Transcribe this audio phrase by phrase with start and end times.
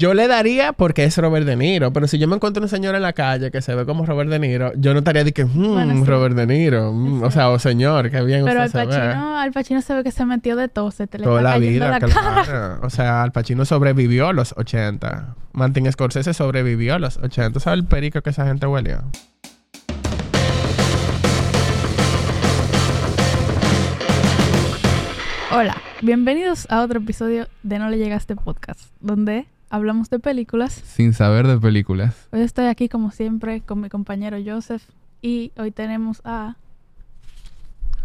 [0.00, 2.94] Yo le daría porque es Robert De Niro, pero si yo me encuentro un señor
[2.94, 5.44] en la calle que se ve como Robert De Niro, yo no estaría de que,
[5.44, 6.04] "Mm, Bueno, sí.
[6.06, 9.08] Robert De Niro, mm", o sea, o señor, qué bien Pero Al usted se ve.
[9.08, 10.90] Pacino, Al Pacino se ve que se metió de todo.
[10.90, 12.78] Se te le Toda la vida, la cara.
[12.82, 15.34] O sea, Al Pacino sobrevivió a los 80.
[15.52, 17.60] Martin Scorsese sobrevivió a los 80.
[17.60, 18.96] ¿Sabes el perico que esa gente huele?
[25.52, 30.72] Hola, bienvenidos a otro episodio de No le llegaste podcast, donde hablamos de películas.
[30.72, 32.28] Sin saber de películas.
[32.32, 34.82] Hoy estoy aquí como siempre con mi compañero Joseph
[35.22, 36.56] y hoy tenemos a...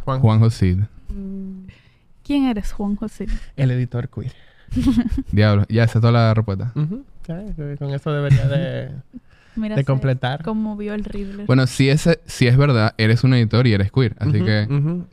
[0.06, 0.78] Juan, Juan José.
[2.24, 3.26] ¿Quién eres, Juan José?
[3.58, 4.34] el editor queer.
[5.32, 6.72] Diablo, ya esa es toda la respuesta.
[7.28, 8.92] Ya, que Con eso debería de,
[9.56, 10.44] Mira, de se completar.
[10.44, 11.48] conmovió el Riddler.
[11.48, 14.16] Bueno, si es, si es verdad, eres un editor y eres queer.
[14.20, 14.68] Así que.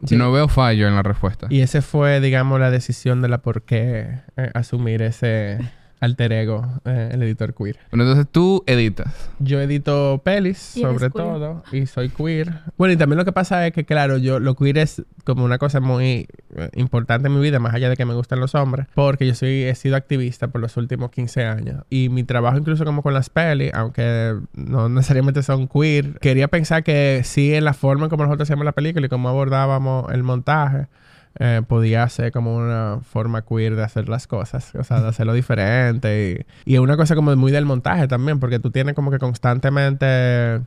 [0.04, 0.16] Sí.
[0.16, 1.46] no veo fallo en la respuesta.
[1.48, 5.58] Y ese fue, digamos, la decisión de la por qué eh, asumir ese
[6.02, 7.78] alter ego, eh, el editor queer.
[7.92, 9.30] Bueno, entonces tú editas.
[9.38, 12.52] Yo edito pelis, Y sobre todo, y soy queer.
[12.76, 15.58] Bueno, y también lo que pasa es que, claro, yo lo queer es como una
[15.58, 18.88] cosa muy eh, importante en mi vida, más allá de que me gustan los hombres,
[18.94, 21.84] porque yo soy, he sido activista por los últimos 15 años.
[21.88, 26.82] Y mi trabajo incluso como con las pelis, aunque no necesariamente son queer, quería pensar
[26.82, 30.24] que sí en la forma en como nosotros hacíamos la película y cómo abordábamos el
[30.24, 30.88] montaje,
[31.38, 35.32] eh, podía ser como una forma queer de hacer las cosas, o sea, de hacerlo
[35.32, 36.46] diferente.
[36.66, 40.06] Y, es una cosa como muy del montaje también, porque tú tienes como que constantemente
[40.06, 40.60] eh,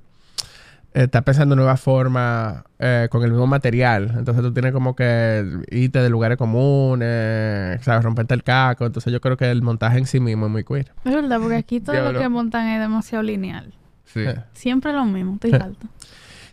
[0.93, 4.13] estás pensando en nuevas formas eh, con el mismo material.
[4.17, 8.03] Entonces tú tienes como que irte de lugares comunes, ¿sabes?
[8.03, 8.85] Romperte el caco.
[8.85, 10.91] Entonces yo creo que el montaje en sí mismo es muy queer.
[11.03, 13.73] Es verdad, porque aquí todo lo que montan es demasiado lineal.
[14.05, 14.23] Sí.
[14.53, 15.87] Siempre lo mismo, estoy alto.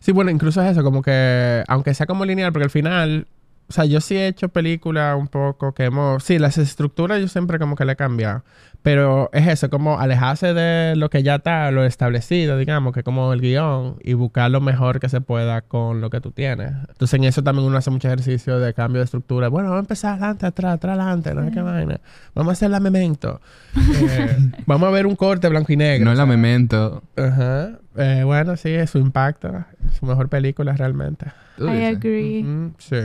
[0.01, 3.29] Sí, bueno, incluso es eso, como que, aunque sea como lineal, porque al final,
[3.69, 7.29] o sea, yo sí he hecho películas un poco que hemos, sí, las estructuras yo
[7.29, 8.45] siempre como que le he cambiado,
[8.83, 13.33] pero es eso, como alejarse de lo que ya está, lo establecido, digamos, que como
[13.33, 16.73] el guion, y buscar lo mejor que se pueda con lo que tú tienes.
[16.89, 19.49] Entonces en eso también uno hace mucho ejercicio de cambio de estructura.
[19.49, 22.01] Bueno, vamos a empezar adelante, atrás, atrás, adelante, no sé qué vaina.
[22.35, 23.41] Vamos a hacer la memento.
[23.77, 24.37] Eh,
[24.67, 26.05] vamos a ver un corte blanco y negro.
[26.05, 26.37] No es la o sea.
[26.37, 27.03] memento.
[27.17, 27.79] Ajá.
[27.97, 29.65] Eh, bueno, sí, es su impacto.
[29.99, 31.27] Su mejor película realmente.
[31.57, 32.45] Tú I agree.
[32.79, 32.97] Sí.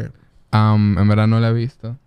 [0.52, 1.98] Am, en verdad no la he visto.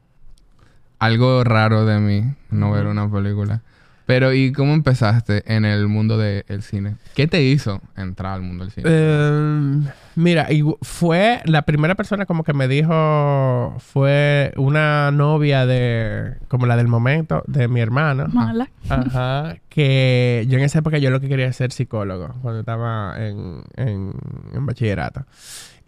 [0.99, 3.63] Algo raro de mí no ver una película.
[4.11, 6.97] Pero, ¿y cómo empezaste en el mundo del cine?
[7.15, 8.89] ¿Qué te hizo entrar al mundo del cine?
[8.91, 16.35] Eh, mira, y fue la primera persona como que me dijo, fue una novia de,
[16.49, 18.27] como la del momento, de mi hermana.
[18.27, 18.69] Mala.
[18.89, 23.15] Ajá, que yo en esa época yo lo que quería era ser psicólogo cuando estaba
[23.17, 24.13] en, en,
[24.53, 25.25] en bachillerato.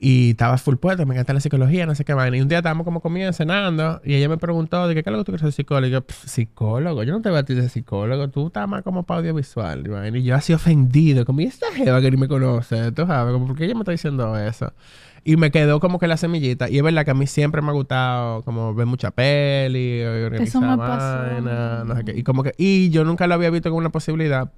[0.04, 2.36] Y estaba full puesto, me encanta la psicología, no sé qué vaina.
[2.36, 5.18] Y un día estábamos como comiendo, cenando, y ella me preguntó, de ¿qué es lo
[5.18, 5.86] que tú quieres ser psicólogo?
[5.86, 8.82] Y yo, "Pff, psicólogo, yo no te voy a ti de psicólogo, tú estás más
[8.82, 9.88] como para audiovisual.
[10.16, 12.90] Y, yo así ofendido, como, ¿y esta jeva que ni me conoce?
[12.90, 14.72] Tú sabes, como, ¿por qué ella me está diciendo eso?
[15.22, 16.68] Y me quedó como que la semillita.
[16.68, 20.48] Y es verdad que a mí siempre me ha gustado como ver mucha peli, organizar
[20.48, 21.32] Eso me pasó.
[21.32, 22.18] vaina, no sé qué.
[22.18, 24.50] Y como que, y yo nunca lo había visto como una posibilidad.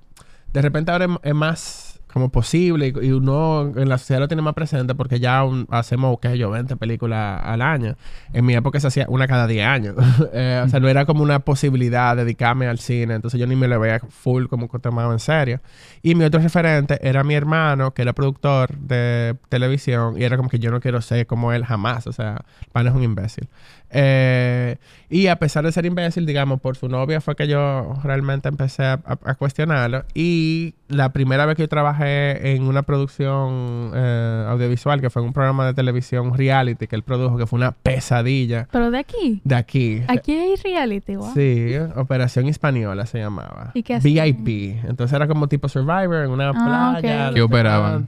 [0.54, 4.40] De repente ahora es más como posible y, y uno en la sociedad lo tiene
[4.42, 7.96] más presente porque ya un- hacemos, qué sé yo, 20 películas al año.
[8.32, 9.96] En mi época se hacía una cada 10 años.
[10.32, 13.14] Eh, o sea, no era como una posibilidad dedicarme al cine.
[13.14, 15.60] Entonces yo ni me lo veía full como que tomado en serio.
[16.02, 20.16] Y mi otro referente era mi hermano, que era productor de televisión.
[20.20, 22.06] Y era como que yo no quiero ser como él jamás.
[22.06, 23.48] O sea, pan es un imbécil.
[23.94, 24.76] Eh,
[25.08, 28.82] y a pesar de ser imbécil, digamos, por su novia fue que yo realmente empecé
[28.84, 30.04] a, a- a cuestionarlo.
[30.14, 35.28] Y la primera vez que yo trabajé en una producción eh, audiovisual, que fue en
[35.28, 38.98] un programa de televisión un reality que él produjo, que fue una pesadilla Pero de
[38.98, 39.40] aquí.
[39.44, 40.02] de aquí.
[40.08, 41.32] Aquí hay reality, wow.
[41.32, 43.70] Sí, Operación Española se llamaba.
[43.74, 43.98] ¿Y qué?
[44.00, 44.84] VIP.
[44.88, 47.24] Entonces era como tipo Survivor en una Ah, playa.
[47.26, 47.28] ok.
[47.30, 48.06] no ¿Qué operaban?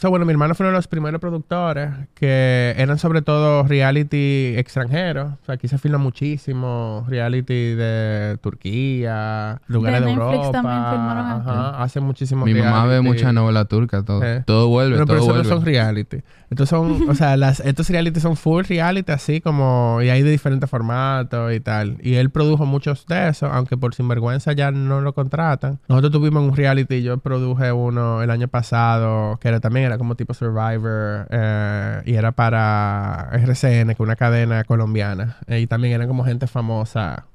[0.00, 4.54] So, bueno, mi hermano fue uno de los primeros productores que eran sobre todo reality
[4.56, 5.03] extranjeros.
[5.12, 10.52] O sea, aquí se filma muchísimo reality de Turquía, lugares de, De Netflix Europa.
[10.52, 11.50] también filmaron aquí.
[11.50, 13.08] Ajá, hace muchísimo Mi mamá ve reality.
[13.08, 14.22] mucha novela turca, todo.
[14.24, 14.42] Eh.
[14.46, 16.18] Todo vuelve, Pero, pero todo eso no son reality.
[16.50, 20.30] Estos son, o sea, las, estos reality son full reality, así como, y hay de
[20.30, 21.98] diferentes formatos y tal.
[22.00, 25.80] Y él produjo muchos de esos, aunque por sinvergüenza ya no lo contratan.
[25.88, 30.14] Nosotros tuvimos un reality, yo produje uno el año pasado, que era también era como
[30.14, 34.93] tipo Survivor, eh, y era para RCN, que es una cadena colombiana.
[35.46, 37.26] Eh, y también eran como gente famosa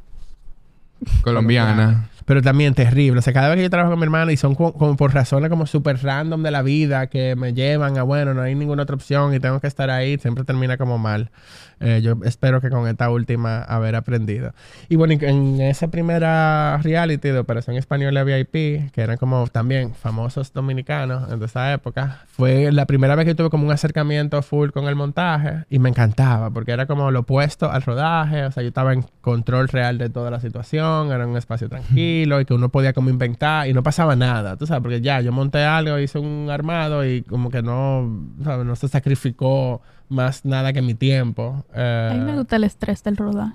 [1.21, 2.09] Colombiana.
[2.29, 3.17] Pero también terrible.
[3.17, 5.15] O sea, cada vez que yo trabajo con mi hermana y son como, como por
[5.15, 8.83] razones como súper random de la vida que me llevan a, bueno, no hay ninguna
[8.83, 11.31] otra opción y tengo que estar ahí, siempre termina como mal.
[11.79, 14.53] Eh, yo espero que con esta última haber aprendido.
[14.89, 20.53] Y bueno, en esa primera reality de Operación Española VIP, que eran como también famosos
[20.53, 24.85] dominicanos en esa época, fue la primera vez que tuve como un acercamiento full con
[24.85, 28.69] el montaje y me encantaba porque era como lo opuesto al rodaje, o sea, yo
[28.69, 32.69] estaba en control real de toda la situación, era un espacio tranquilo y que uno
[32.69, 36.19] podía como inventar y no pasaba nada, tú sabes, porque ya yo monté algo, hice
[36.19, 38.09] un armado y como que no,
[38.43, 38.65] ¿sabes?
[38.65, 41.63] no se sacrificó más nada que mi tiempo.
[41.73, 43.53] A mí me Eh, gusta el estrés del rodaje.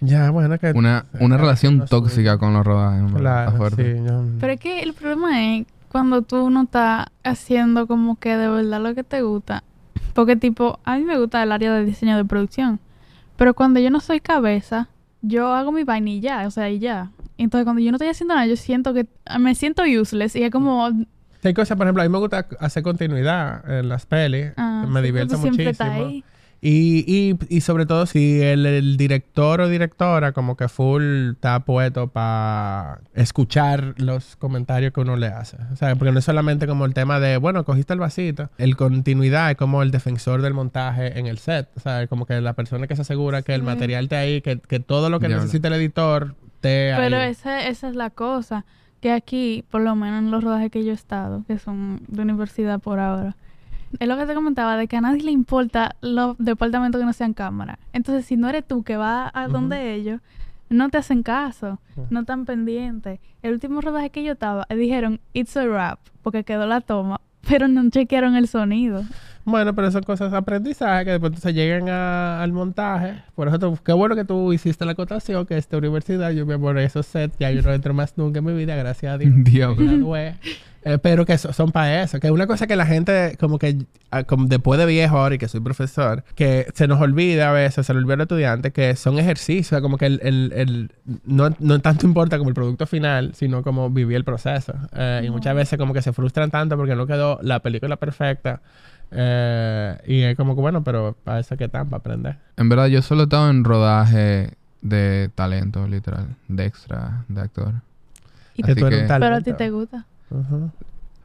[0.00, 0.72] ya, bueno, que...
[0.72, 3.12] Una, una eh, relación no soy- tóxica con los rodajes.
[3.12, 3.96] Claro, fuerte.
[3.98, 8.36] sí, yo- Pero es que el problema es cuando tú no estás haciendo como que
[8.36, 9.62] de verdad lo que te gusta.
[10.14, 12.80] Porque tipo, a mí me gusta el área de diseño de producción.
[13.36, 14.88] Pero cuando yo no soy cabeza,
[15.22, 17.10] yo hago mi vainilla, o sea, y ya.
[17.38, 19.06] Entonces cuando yo no estoy haciendo nada, yo siento que
[19.38, 20.90] me siento useless y es como
[21.42, 24.52] Sí, Hay cosas, por ejemplo, a mí me gusta hacer continuidad en las pelis.
[24.56, 25.90] ah, me sí, muchísimo.
[25.90, 26.24] ahí.
[26.64, 31.58] Y, y, y sobre todo si el, el director o directora como que full está
[31.58, 35.56] puesto para escuchar los comentarios que uno le hace.
[35.72, 38.48] O sea, porque no es solamente como el tema de, bueno, cogiste el vasito.
[38.58, 41.68] El continuidad es como el defensor del montaje en el set.
[41.74, 44.60] O sea, como que la persona que se asegura que el material esté ahí, que,
[44.60, 45.42] que todo lo que Diablo.
[45.42, 48.64] necesita el editor esté Pero esa, esa es la cosa.
[49.00, 52.22] Que aquí, por lo menos en los rodajes que yo he estado, que son de
[52.22, 53.36] universidad por ahora,
[53.98, 57.12] es lo que te comentaba, de que a nadie le importa los departamentos que no
[57.12, 57.80] sean cámara.
[57.92, 60.20] Entonces, si no eres tú que vas a donde ellos,
[60.70, 61.80] no te hacen caso,
[62.10, 63.18] no están pendientes.
[63.42, 67.66] El último rodaje que yo estaba, dijeron, it's a wrap, porque quedó la toma, pero
[67.66, 69.02] no chequearon el sonido.
[69.44, 73.22] Bueno, pero son cosas de aprendizaje que después se llegan a- al montaje.
[73.34, 76.78] Por eso, qué bueno que tú hiciste la acotación, que esta universidad, yo me por
[76.78, 79.32] esos sets, ya yo no entro más nunca en mi vida, gracias a Dios.
[79.76, 80.34] Gradué.
[80.84, 82.18] Eh, pero que so- son para eso.
[82.18, 83.78] Que una cosa que la gente, como que
[84.10, 87.52] ah, como después de viejo ahora y que soy profesor, que se nos olvida a
[87.52, 89.80] veces, se le olvida al estudiante, que son ejercicios.
[89.80, 90.90] Como que el, el- el-
[91.24, 94.74] no, no tanto importa como el producto final, sino como vivir el proceso.
[94.92, 98.60] Eh, Y muchas veces como que se frustran tanto porque no quedó la película perfecta.
[99.14, 102.38] Eh, y es como que bueno, pero para eso que están, para aprender.
[102.56, 106.28] En verdad, yo solo he estado en rodaje de talento, literal.
[106.48, 107.74] De extra, de actor.
[108.54, 109.50] Y- Así tú eres que- un pero a talento.
[109.50, 110.06] ti te gusta.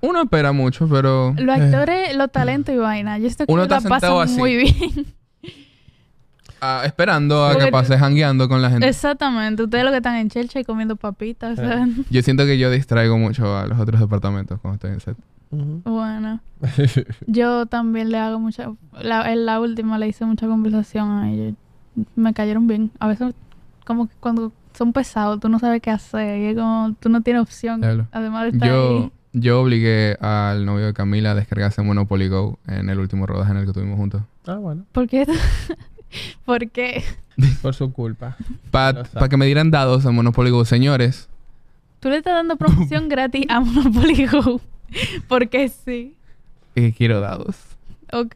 [0.02, 1.34] Uno espera mucho, pero...
[1.38, 4.38] Los actores, los talentos y vaina, yo estoy que Uno la pasan así.
[4.38, 5.08] muy bien.
[6.62, 8.88] ah, esperando a Porque que pase jangueando con la gente.
[8.88, 11.58] Exactamente, ustedes lo que están en Chelcha y comiendo papitas.
[11.58, 15.00] o sea, Yo siento que yo distraigo mucho a los otros departamentos cuando estoy en
[15.00, 15.18] set.
[15.52, 16.42] Bueno,
[17.28, 18.72] yo también le hago mucha.
[19.02, 21.54] La, en la última le hice mucha conversación a ellos.
[22.16, 22.92] Me cayeron bien.
[23.00, 23.34] A veces,
[23.86, 26.40] como que cuando son pesados, tú no sabes qué hacer.
[26.40, 27.84] Y es como, tú no tienes opción.
[28.12, 29.12] Además de estar Yo, ahí.
[29.34, 33.58] yo obligué al novio de Camila a descargarse Monopoly Go en el último rodaje en
[33.58, 34.22] el que estuvimos juntos.
[34.46, 34.86] Ah, bueno.
[34.92, 35.26] ¿Por qué?
[36.46, 37.04] ¿Por qué?
[37.62, 38.36] Por su culpa.
[38.72, 40.66] Para que me dieran dados en Monopoly Go.
[40.66, 41.30] Señores,
[42.00, 44.62] Tú le estás dando promoción gratis a Monopoly Go.
[45.28, 46.16] Porque sí.
[46.96, 47.56] quiero dados.
[48.12, 48.36] Ok.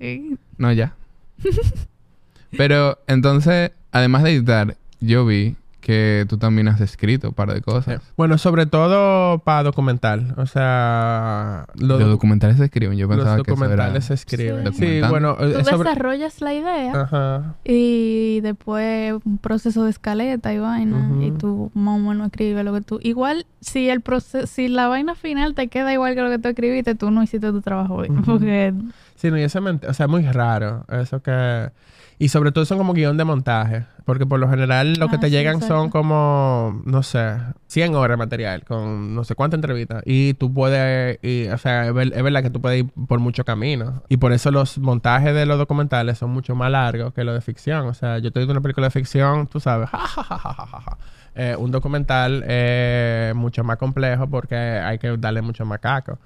[0.57, 0.95] No, ya.
[2.57, 7.59] Pero entonces, además de editar, yo vi que tú también has escrito un par de
[7.61, 8.01] cosas.
[8.15, 10.33] Bueno, sobre todo para documental.
[10.37, 12.97] O sea, lo- Los documentales se escriben.
[12.97, 13.67] Yo los pensaba que eso era...
[13.69, 14.73] documentales se escriben.
[14.73, 15.01] Sí.
[15.09, 17.01] Bueno, Tú eh, sobre- desarrollas la idea.
[17.01, 17.55] Ajá.
[17.65, 21.09] Y después un proceso de escaleta y vaina.
[21.21, 22.99] Y tú más o menos escribes lo que tú.
[23.01, 26.47] Igual, si el proceso, si la vaina final te queda igual que lo que tú
[26.49, 28.21] escribiste, tú no hiciste tu trabajo bien.
[28.21, 28.73] Porque
[29.21, 30.83] Sí, no, y eso, ment- o sea, muy raro.
[30.89, 31.69] Eso que...
[32.17, 33.85] Y sobre todo son como guion de montaje.
[34.05, 37.37] Porque por lo general lo que Ah, te sí, llegan son como, no sé,
[37.67, 40.01] 100 horas de material con no sé cuántas entrevistas.
[40.05, 43.19] Y tú puedes, y, o sea, es, ver- es verdad que tú puedes ir por
[43.19, 44.03] mucho camino.
[44.09, 47.41] Y por eso los montajes de los documentales son mucho más largos que los de
[47.41, 47.87] ficción.
[47.87, 50.97] O sea, yo estoy viendo una película de ficción, tú sabes, ja, ja.
[51.35, 56.17] Eh, un documental es mucho más complejo porque hay que darle mucho más caco.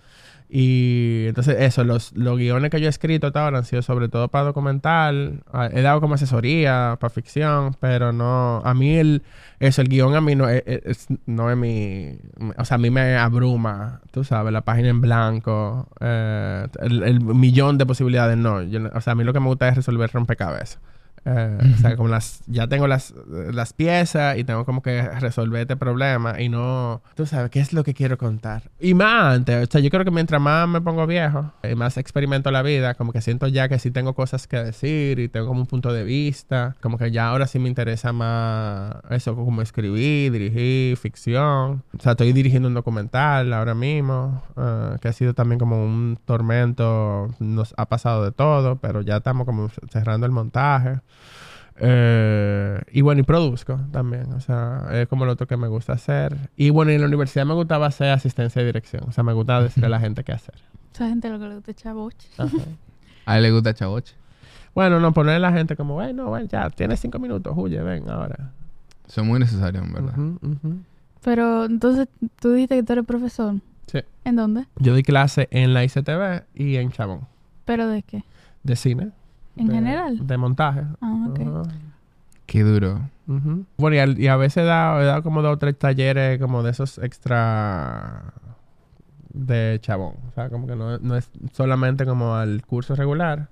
[0.57, 4.29] Y entonces eso, los, los guiones que yo he escrito ahora han sido sobre todo
[4.29, 5.43] para documental.
[5.51, 9.23] Ah, He dado como asesoría para ficción, pero no, a mí el,
[9.59, 12.13] eso, el guion a mí no es, es- no es mi,
[12.57, 17.19] o sea, a mí me abruma, tú sabes, la página en blanco, eh, el, el
[17.19, 18.61] millón de posibilidades, no-
[18.93, 20.79] o sea, a mí lo que me gusta es resolver rompecabezas.
[21.25, 25.61] Eh, o sea, como las, ya tengo las, las piezas y tengo como que resolver
[25.61, 28.69] este problema y no, tú sabes, ¿qué es lo que quiero contar?
[28.79, 31.97] Y más antes, o sea, yo creo que mientras más me pongo viejo y más
[31.97, 35.47] experimento la vida, como que siento ya que sí tengo cosas que decir y tengo
[35.47, 39.61] como un punto de vista, como que ya ahora sí me interesa más eso, como
[39.61, 41.83] escribir, dirigir, ficción.
[41.97, 46.19] O sea, estoy dirigiendo un documental ahora mismo, eh, que ha sido también como un
[46.25, 50.99] tormento, nos ha pasado de todo, pero ya estamos como cerrando el montaje.
[51.77, 54.33] Eh, y bueno, y produzco también.
[54.33, 56.49] O sea, es como lo otro que me gusta hacer.
[56.55, 59.03] Y bueno, en la universidad me gustaba hacer asistencia de dirección.
[59.07, 60.55] O sea, me gustaba decirle a la gente qué hacer.
[60.93, 62.29] Esa gente lo que le gusta es chavoche.
[63.25, 64.15] A él le gusta chavoche.
[64.75, 68.09] Bueno, no, poner a la gente como, bueno, bueno, ya, tienes cinco minutos, huye, ven
[68.09, 68.51] ahora.
[69.07, 70.13] Son muy necesarios, en verdad.
[71.23, 73.55] Pero entonces, tú dijiste que tú eres profesor.
[73.87, 73.99] Sí.
[74.25, 74.65] ¿En dónde?
[74.77, 77.21] Yo di clase en la ICTV y en Chabón.
[77.63, 78.23] ¿Pero de qué?
[78.63, 79.11] De cine.
[79.57, 80.25] ¿En de- general?
[80.27, 80.81] De montaje.
[81.01, 81.67] Ah, ok.
[82.45, 82.99] Qué duro.
[83.27, 83.65] Ujú.
[83.77, 86.39] Bueno, y, al- y a veces he dado, he dado como dos o tres talleres
[86.39, 88.33] como de esos extra
[89.33, 90.15] de chabón.
[90.29, 93.49] O sea, como que no, no es solamente como al curso regular,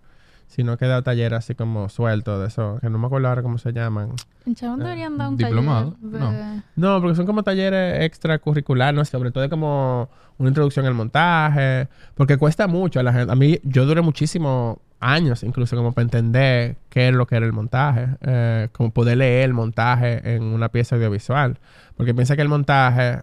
[0.48, 3.42] sino que he dado talleres así como sueltos de eso, que no me acuerdo ahora
[3.42, 4.10] cómo se llaman.
[4.46, 6.32] En Chabón Eh, deberían dar un diplomado, taller no.
[6.32, 6.62] de...
[6.76, 9.04] No, porque son como talleres extracurriculares, ¿no?
[9.06, 13.32] sobre todo como una introducción al montaje, porque cuesta mucho a la gente.
[13.32, 17.46] A mí, yo duré muchísimos años incluso como para entender qué es lo que era
[17.46, 21.58] el montaje, eh, como poder leer el montaje en una pieza audiovisual,
[21.98, 23.22] porque piensa que el montaje,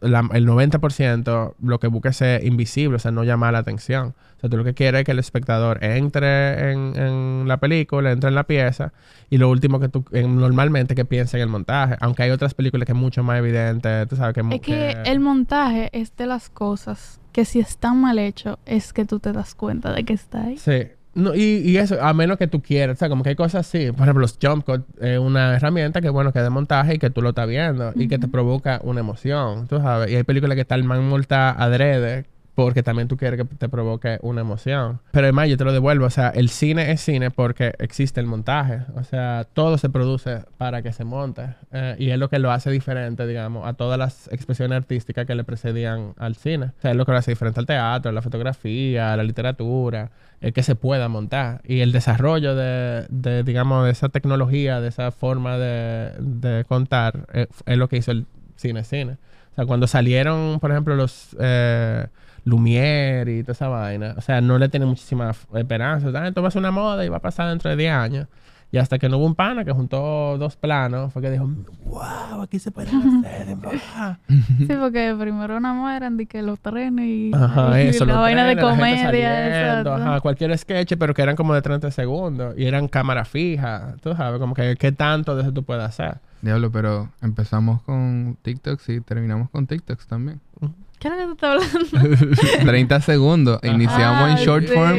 [0.00, 4.14] la- el 90% lo que busca es ser invisible, o sea, no llamar la atención.
[4.36, 8.10] O sea, tú lo que quieres es que el espectador entre en, en la película,
[8.12, 8.92] entre en la pieza,
[9.30, 11.96] y lo último que tú, en- normalmente que piensa en el montaje.
[12.00, 14.40] Aunque hay otras películas que es mucho más evidente, tú sabes que...
[14.54, 19.04] Es que el montaje es de las cosas que si están mal hecho es que
[19.04, 20.56] tú te das cuenta de que está ahí.
[20.58, 20.84] Sí.
[21.16, 23.66] No, y, y eso, a menos que tú quieras, o sea, como que hay cosas
[23.66, 23.90] así.
[23.90, 26.98] Por ejemplo, los jump cut es una herramienta que, bueno, que es de montaje y
[26.98, 30.10] que tú lo estás viendo y que te provoca una emoción, tú sabes.
[30.10, 32.26] Y hay películas que están mal multa adrede
[32.56, 35.00] porque también tú quieres que te provoque una emoción.
[35.12, 38.26] Pero además, yo te lo devuelvo, o sea, el cine es cine porque existe el
[38.26, 38.80] montaje.
[38.94, 41.54] O sea, todo se produce para que se monte.
[41.70, 45.34] Eh, y es lo que lo hace diferente, digamos, a todas las expresiones artísticas que
[45.34, 46.72] le precedían al cine.
[46.78, 49.22] O sea, es lo que lo hace diferente al teatro, a la fotografía, a la
[49.22, 50.10] literatura,
[50.40, 51.60] el que se pueda montar.
[51.62, 57.76] Y el desarrollo de, digamos, de esa tecnología, de esa forma de, contar, eh, es
[57.76, 58.24] lo que hizo el
[58.56, 59.18] cine cine.
[59.52, 62.06] O sea, cuando salieron, por ejemplo, los eh,
[62.46, 66.08] Lumière y toda esa vaina, o sea, no le tienen muchísima esperanza.
[66.08, 67.92] O sea, esto va a ser una moda y va a pasar dentro de 10
[67.92, 68.28] años.
[68.72, 71.48] Y hasta que no hubo un pana que juntó dos planos, fue que dijo,
[71.84, 74.18] wow, aquí se pueden hacer, en verdad".
[74.28, 78.18] Sí, porque primero nada más eran de que los trenes y, Ajá, y eso, la
[78.18, 79.32] vaina de trenes, gente comedia.
[79.32, 83.94] saliendo, ajá, cualquier sketch, pero que eran como de 30 segundos y eran cámara fija,
[84.02, 86.18] tú sabes, como que qué tanto de eso tú puedes hacer.
[86.42, 90.40] Diablo, pero empezamos con TikToks y terminamos con TikToks también.
[90.60, 92.36] ¿Qué es lo que tú estás hablando?
[92.64, 93.60] 30 segundos.
[93.62, 93.72] Ajá.
[93.72, 94.96] Iniciamos Ah, en short sí, form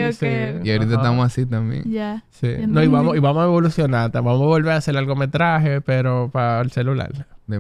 [0.65, 0.95] y ahorita Ajá.
[0.95, 1.83] estamos así también.
[1.91, 2.23] ya.
[2.29, 2.49] Sí.
[2.67, 6.61] No, y vamos, y vamos a evolucionar, vamos a volver a hacer largometraje, pero para
[6.61, 7.11] el celular.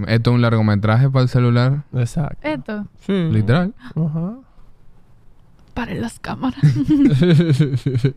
[0.07, 2.47] Esto es un largometraje para el celular, Exacto.
[2.47, 3.29] Esto, Sí.
[3.31, 3.73] literal.
[3.95, 4.35] Ajá.
[5.73, 6.59] para las cámaras.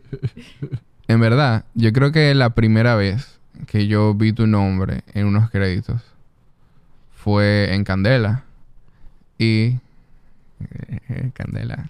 [1.07, 5.49] En verdad, yo creo que la primera vez que yo vi tu nombre en unos
[5.49, 6.01] créditos
[7.11, 8.43] fue en Candela.
[9.37, 9.79] Y...
[11.09, 11.89] eh, Candela.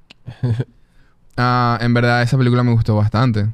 [1.38, 3.48] Ah, en verdad, esa película me gustó bastante.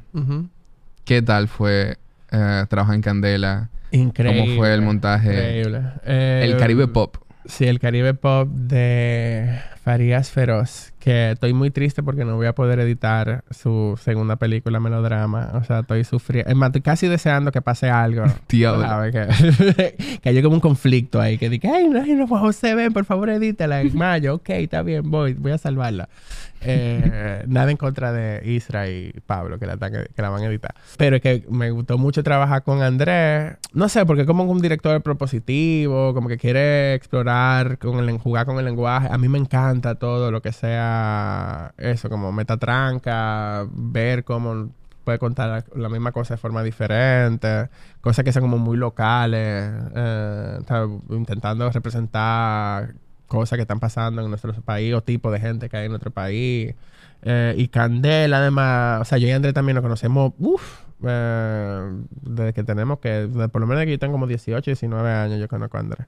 [1.04, 1.96] ¿Qué tal fue
[2.30, 3.70] eh, trabajar en Candela?
[3.92, 4.42] Increíble.
[4.42, 5.30] ¿Cómo fue el montaje?
[5.32, 5.82] Increíble.
[6.04, 7.16] Eh, El Caribe Pop.
[7.46, 9.58] Sí, el Caribe Pop de
[9.88, 10.92] Farías Feroz.
[10.98, 15.52] Que estoy muy triste porque no voy a poder editar su segunda película melodrama.
[15.54, 16.50] O sea, estoy sufriendo.
[16.50, 18.24] Es más, estoy casi deseando que pase algo.
[18.50, 18.82] Diablo.
[18.82, 19.14] ¿Sabes?
[19.14, 21.38] Que, que haya como un conflicto ahí.
[21.38, 24.34] Que diga, ay, no, no, José, ven, por favor, edítala en mayo.
[24.34, 26.10] Ok, está bien, voy, voy a salvarla.
[26.60, 30.74] Eh, nada en contra de Isra y Pablo, que la, que la van a editar.
[30.96, 33.56] Pero es que me gustó mucho trabajar con Andrés.
[33.72, 38.58] No sé, porque como un director propositivo, como que quiere explorar, con el, jugar con
[38.58, 39.08] el lenguaje.
[39.10, 44.70] A mí me encanta todo lo que sea eso, como metatranca, ver cómo
[45.04, 47.70] puede contar la, misma cosa de forma diferente,
[48.02, 50.58] cosas que sean como muy locales, eh,
[51.10, 52.94] intentando representar
[53.26, 56.10] cosas que están pasando en nuestro país o tipo de gente que hay en nuestro
[56.10, 56.74] país.
[57.22, 62.64] Eh, y Candela, además, o sea, yo y Andrés también nos conocemos, uff, desde que
[62.64, 65.80] tenemos que, por lo menos aquí yo tengo como 18, 19 años, yo conozco a
[65.80, 66.06] Andrés.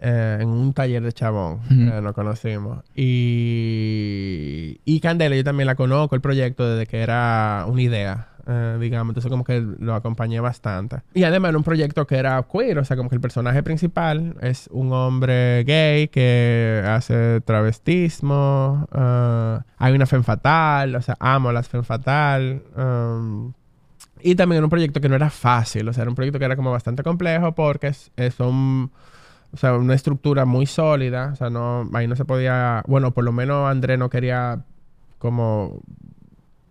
[0.00, 1.72] Eh, en un taller de chabón Ujú.
[1.80, 2.84] eh, nos conocimos.
[2.94, 8.28] Y, y Candela, yo también la conozco, el proyecto, desde que era una idea.
[8.50, 9.10] eh, digamos.
[9.10, 11.00] Entonces como que lo acompañé bastante.
[11.14, 14.36] Y además era un proyecto que era queer, o sea, como que el personaje principal
[14.40, 18.86] es un hombre gay que hace travestismo.
[18.94, 22.62] eh, hay una fe fatal, o sea, amo las fe fatal.
[22.76, 23.52] um,
[24.22, 26.44] y también era un proyecto que no era fácil, o sea, era un proyecto que
[26.46, 27.92] era como bastante complejo porque
[28.36, 28.90] son,
[29.52, 33.24] o sea, una estructura muy sólida, o sea, no, ahí no se podía, bueno, por
[33.24, 34.64] lo menos André no quería
[35.18, 35.80] como,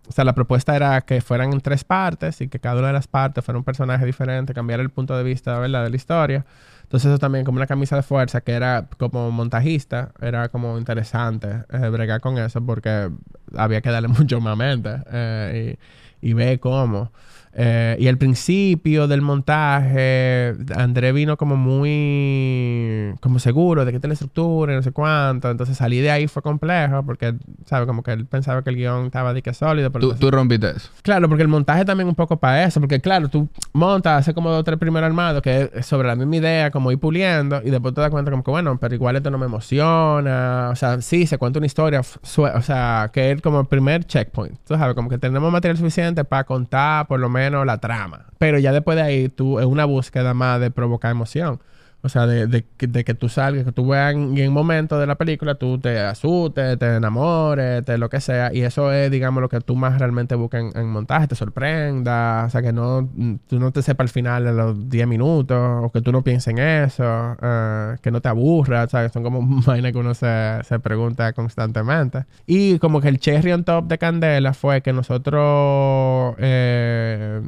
[0.08, 2.92] o sea, la propuesta era que fueran en tres partes y que cada una de
[2.94, 6.46] las partes fuera un personaje diferente, cambiar el punto de vista, ¿verdad?, de la historia.
[6.82, 11.64] Entonces eso también como una camisa de fuerza que era como montajista, era como interesante
[11.70, 13.10] eh, bregar con eso porque
[13.54, 15.76] había que darle mucho más mente eh,
[16.22, 17.12] y, y ver cómo.
[17.60, 24.10] Eh, y al principio del montaje, André vino como muy como seguro de que tiene
[24.10, 25.50] la estructura y no sé cuánto.
[25.50, 27.34] Entonces salir de ahí fue complejo porque,
[27.66, 27.88] ¿sabes?
[27.88, 29.90] Como que él pensaba que el guion estaba de que sólido.
[29.90, 30.90] Pero Tú, entonces- tú rompiste eso.
[31.02, 34.50] Claro, porque el montaje también un poco para eso, porque claro, tú montas, haces como
[34.50, 37.70] dos o tres primeros armados, que es sobre la misma idea, como ir puliendo, y
[37.70, 41.00] después te das cuenta como que, bueno, pero igual esto no me emociona, o sea,
[41.00, 44.94] sí, se cuenta una historia, o sea, que es como el primer checkpoint, tú sabes,
[44.94, 48.96] como que tenemos material suficiente para contar por lo menos la trama, pero ya después
[48.96, 51.60] de ahí tú es una búsqueda más de provocar emoción.
[52.02, 54.98] O sea, de, de de que tú salgas, que tú veas en, en un momento
[54.98, 58.52] de la película, tú te asustes, te enamores, te lo que sea.
[58.52, 62.44] Y eso es, digamos, lo que tú más realmente buscas en, en montaje, te sorprenda.
[62.46, 63.08] O sea, que no,
[63.48, 66.48] tú no te sepas al final de los 10 minutos, o que tú no pienses
[66.48, 68.84] en eso, eh, que no te aburra.
[68.84, 72.26] O sea, que son como vainas que uno se, se pregunta constantemente.
[72.46, 77.40] Y como que el cherry on top de Candela fue que nosotros eh,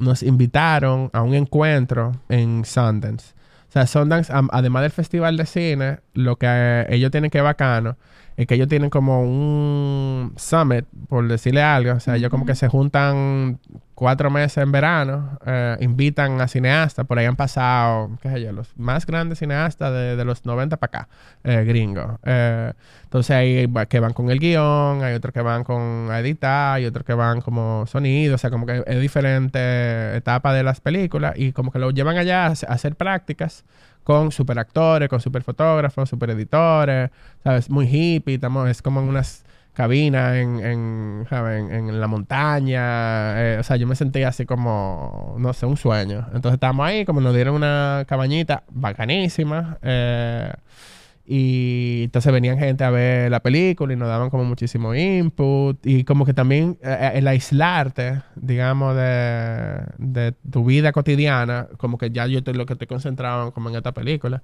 [0.00, 3.36] nos invitaron a un encuentro en Sundance.
[3.68, 7.96] O sea, Sundance, además del festival de cine, lo que eh, ellos tienen que bacano
[8.36, 11.92] es que ellos tienen como un summit, por decirle algo.
[11.94, 13.58] O sea, ellos como que se juntan
[13.94, 17.06] cuatro meses en verano, eh, invitan a cineastas.
[17.06, 20.76] Por ahí han pasado, qué sé yo, los más grandes cineastas de, de los 90
[20.76, 21.08] para acá,
[21.44, 22.18] eh, gringos.
[22.24, 22.74] Eh,
[23.04, 26.84] entonces hay que van con el guion, hay otros que van con a editar, hay
[26.84, 31.32] otros que van como sonido, o sea, como que es diferente etapa de las películas
[31.36, 33.64] y como que lo llevan allá a hacer prácticas
[34.06, 37.10] con superactores, con superfotógrafos, supereditores,
[37.42, 37.68] ¿sabes?
[37.68, 41.26] Muy hippie, estamos, es como en unas cabinas en, en,
[41.72, 46.24] en la montaña, eh, o sea, yo me sentía así como, no sé, un sueño.
[46.32, 50.52] Entonces estábamos ahí, como nos dieron una cabañita bacanísima, eh,
[51.28, 56.04] y entonces venían gente a ver la película y nos daban como muchísimo input y
[56.04, 62.26] como que también eh, el aislarte, digamos, de, de tu vida cotidiana, como que ya
[62.26, 64.42] yo estoy lo que estoy concentrado como en esta película.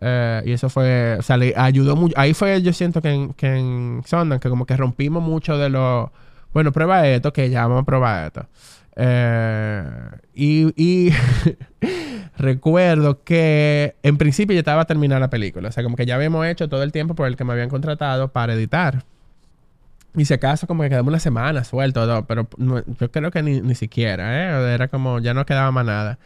[0.00, 2.14] Eh, y eso fue, o sea, le ayudó mucho.
[2.18, 4.02] Ahí fue, yo siento que en, que en
[4.40, 6.12] que como que rompimos mucho de lo,
[6.52, 8.46] bueno, prueba esto, que ya vamos a probar esto.
[8.96, 9.84] Eh,
[10.34, 11.12] y
[12.36, 15.68] recuerdo que en principio ya estaba terminada la película.
[15.68, 17.68] O sea, como que ya habíamos hecho todo el tiempo por el que me habían
[17.68, 19.04] contratado para editar.
[20.14, 23.74] Y si acaso como que quedamos una semana suelto, pero yo creo que ni, ni
[23.74, 24.74] siquiera, ¿eh?
[24.74, 26.18] Era como, ya no quedaba más nada.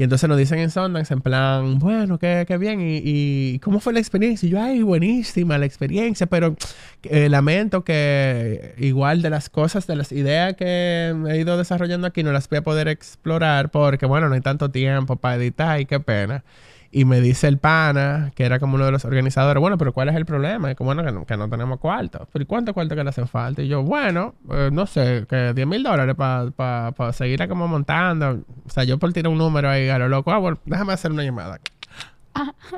[0.00, 3.92] Y entonces nos dicen en Sundance, en plan, bueno, qué, qué bien, y, ¿cómo fue
[3.92, 4.46] la experiencia?
[4.46, 6.56] Y yo, ay, buenísima la experiencia, pero
[7.02, 12.22] eh, lamento que igual de las cosas, de las ideas que he ido desarrollando aquí,
[12.22, 15.84] no las voy a poder explorar porque, bueno, no hay tanto tiempo para editar y
[15.84, 16.44] qué pena.
[16.92, 20.08] Y me dice el pana, que era como uno de los organizadores, bueno, pero ¿cuál
[20.08, 20.72] es el problema?
[20.72, 22.26] Y que bueno, que no, tenemos cuarto.
[22.32, 23.62] ¿Pero cuánto cuarto que le hacen falta?
[23.62, 28.40] Y yo, bueno, eh, no sé, que 10 mil dólares para seguir como montando.
[28.66, 31.12] O sea, yo por tirar un número ahí a lo loco, ah, bueno, déjame hacer
[31.12, 31.60] una llamada.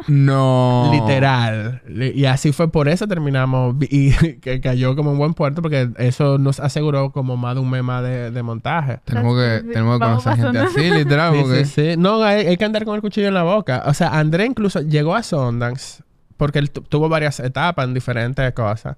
[0.09, 0.91] No.
[0.93, 1.83] Literal.
[1.87, 5.91] Li- Y así fue, por eso terminamos y que cayó como un buen puerto porque
[5.99, 9.01] eso nos aseguró como más de un mes más de, de montaje.
[9.05, 11.65] Tenemos que, tenemos que conocer gente así, literal, Sí, porque...
[11.65, 11.97] sí, sí.
[11.97, 13.85] No, hay, hay que andar con el cuchillo en la boca.
[13.87, 16.03] O sea, André incluso llegó a Sundance
[16.37, 18.97] porque él tu- tuvo varias etapas en diferentes cosas.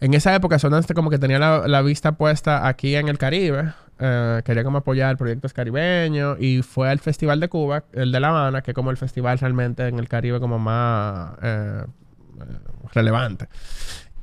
[0.00, 3.72] En esa época Sundance como que tenía la, la vista puesta aquí en el Caribe.
[3.98, 8.28] Eh, quería como apoyar proyectos caribeños y fue al Festival de Cuba, el de La
[8.30, 11.84] Habana, que es como el festival realmente en el Caribe como más eh,
[12.92, 13.48] relevante.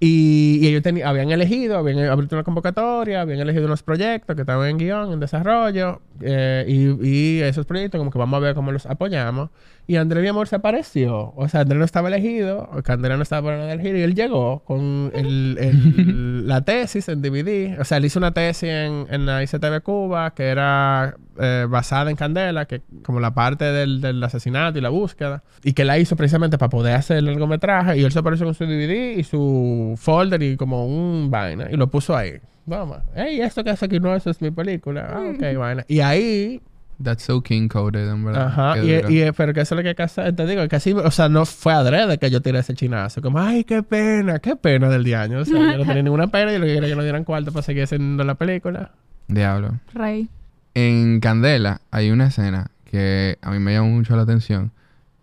[0.03, 4.67] Y, y ellos habían elegido, habían abierto una convocatoria, habían elegido unos proyectos que estaban
[4.67, 8.71] en guion, en desarrollo, eh, y, y esos proyectos como que vamos a ver cómo
[8.71, 9.51] los apoyamos.
[9.91, 11.33] Y André Amor se apareció.
[11.35, 15.11] O sea, André no estaba elegido, Candela no estaba por elegir, y él llegó con
[15.13, 17.77] el- el- la tesis en DVD.
[17.79, 22.09] O sea, él hizo una tesis en, en la ICTV Cuba que era eh, basada
[22.09, 25.99] en Candela, que como la parte del, del asesinato y la búsqueda, y que la
[25.99, 29.23] hizo precisamente para poder hacer el largometraje, y él se apareció con su DVD y
[29.25, 32.33] su folder y como un vaina, y lo puso ahí.
[32.65, 32.99] vamos.
[33.13, 35.09] Ey, esto que hace aquí no, eso es mi película.
[35.13, 35.83] Ah, ok, vaina.
[35.89, 36.61] Y ahí
[37.03, 38.47] That's so king coded, en verdad.
[38.47, 41.11] Ajá, y, y- pero que eso es lo que casa- te digo, que así, o
[41.11, 44.89] sea, no fue adrede que yo tiré ese chinazo, como, ay, qué pena, qué pena
[44.89, 46.95] del día año, o sea, yo no tenía ninguna pena y lo que quería que
[46.95, 48.91] nos dieran cuarto para seguir haciendo la película.
[49.27, 49.79] Diablo.
[49.93, 50.29] Rey.
[50.73, 54.71] En Candela hay una escena que a mí me llamó mucho la atención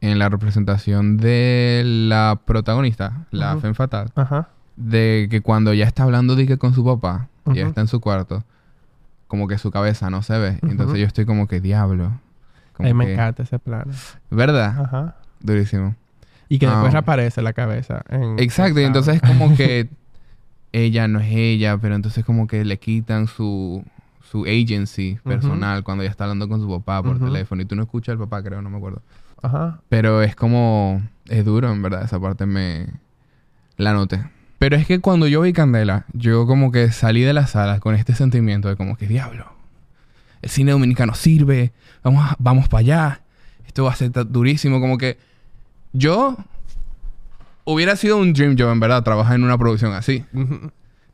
[0.00, 3.60] en la representación de la protagonista, la Ujú.
[3.62, 4.48] Femme Fatal, Ajá.
[4.76, 7.88] de que cuando ya está hablando de que con su papá, y ya está en
[7.88, 8.44] su cuarto,
[9.28, 10.58] como que su cabeza no se ve.
[10.62, 12.06] Entonces yo estoy como que diablo.
[12.06, 12.20] A
[12.76, 13.92] Como mí me que- encanta ese plano.
[14.30, 14.80] ¿Verdad?
[14.80, 15.16] Ajá.
[15.40, 15.94] Durísimo.
[16.48, 16.92] Y que después Ah.
[16.92, 18.02] reaparece la cabeza.
[18.08, 19.88] en- Exacto, y en entonces es como que
[20.72, 23.84] ella no es ella, pero entonces como que le quitan su,
[24.22, 27.82] su agency personal cuando ella está hablando con su papá por teléfono y tú no
[27.82, 29.02] escuchas al papá, creo, no me acuerdo.
[29.42, 29.80] Ajá.
[29.88, 32.86] Pero es como, es duro, en verdad, esa parte me
[33.76, 34.24] la noté.
[34.58, 37.94] Pero es que cuando yo vi Candela, yo como que salí de la sala con
[37.94, 39.46] este sentimiento de como que diablo.
[40.42, 43.20] El cine dominicano sirve, vamos, a- vamos para allá,
[43.66, 45.16] esto va a ser durísimo, como que
[45.92, 46.36] yo
[47.64, 50.24] hubiera sido un dream job, en verdad, trabajar en una producción así.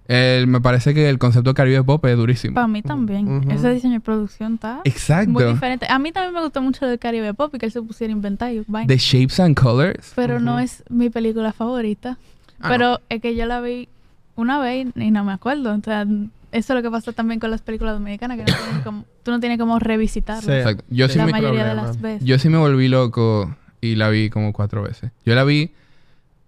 [0.07, 2.55] El- me parece que el concepto de Caribe Pop es durísimo.
[2.55, 3.27] Para mí también.
[3.39, 3.51] Ujú.
[3.51, 5.31] Ese diseño de producción está Exacto.
[5.31, 5.87] muy diferente.
[5.89, 8.17] A mí también me gustó mucho del Caribe Pop y que él se pusiera a
[8.17, 8.63] inventar y.
[8.87, 10.13] The Shapes and Colors.
[10.15, 12.19] Pero no es mi película favorita.
[12.65, 13.89] Ah, pero es que yo la vi
[14.37, 15.75] una vez y no me acuerdo.
[15.75, 18.83] O sea, eso es lo que pasa también con las películas dominicanas, que no tienen
[18.83, 20.45] como, tú no tienes como revisitarlas.
[20.45, 20.53] Sí.
[20.53, 20.85] Exacto.
[20.89, 22.25] Yo sí la me- mayoría de las veces.
[22.27, 25.11] Yo sí me volví loco y la vi como cuatro veces.
[25.25, 25.71] Yo la vi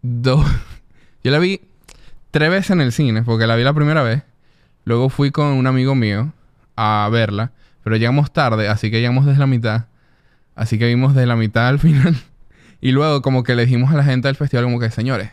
[0.03, 0.45] dos...
[1.25, 1.61] Yo la vi
[2.31, 4.23] tres veces en el cine, porque la vi la primera vez.
[4.85, 6.33] Luego fui con un amigo mío
[6.77, 7.51] a verla,
[7.83, 9.87] pero llegamos tarde, así que llegamos desde la mitad.
[10.55, 12.17] Así que vimos de la mitad al final.
[12.81, 15.31] Y luego como que le dijimos a la gente del festival como que, señores,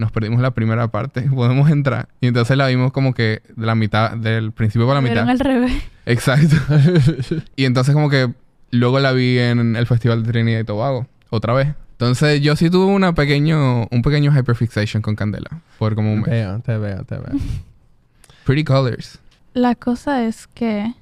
[0.00, 2.08] nos perdimos la primera parte, podemos entrar.
[2.20, 5.28] Y entonces la vimos como que de la mitad, del principio para la mitad.
[5.28, 5.72] Al revés.
[6.06, 6.56] Exacto.
[7.56, 8.32] y entonces como que
[8.70, 11.74] luego la vi en el Festival de Trinidad y Tobago, otra vez.
[11.92, 15.60] Entonces yo sí tuve una pequeño, un pequeño hyperfixation con Candela.
[15.78, 16.30] Por como un mes.
[16.30, 17.38] Veo, te veo, te veo.
[18.44, 19.18] Pretty Colors.
[19.52, 20.94] La cosa es que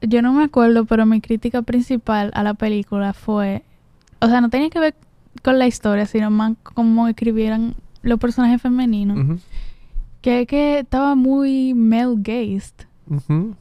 [0.00, 3.62] yo no me acuerdo, pero mi crítica principal a la película fue,
[4.20, 4.94] o sea, no tenía que ver
[5.42, 7.74] con la historia, sino más cómo escribieran
[8.08, 9.38] los personajes femeninos, Ujú.
[10.22, 12.86] que es que estaba muy male gazed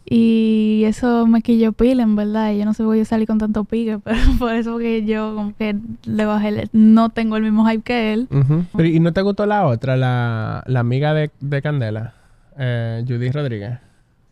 [0.06, 3.38] y eso me quilló pila, en verdad, y yo no sé voy a salir con
[3.38, 7.44] tanto pique, pero por eso que yo como que le bajé, el- no tengo el
[7.44, 8.28] mismo hype que él.
[8.76, 12.14] Pero, ¿Y no te gustó la otra, la, la amiga de, de Candela?
[12.58, 13.80] Eh, Judy Rodríguez.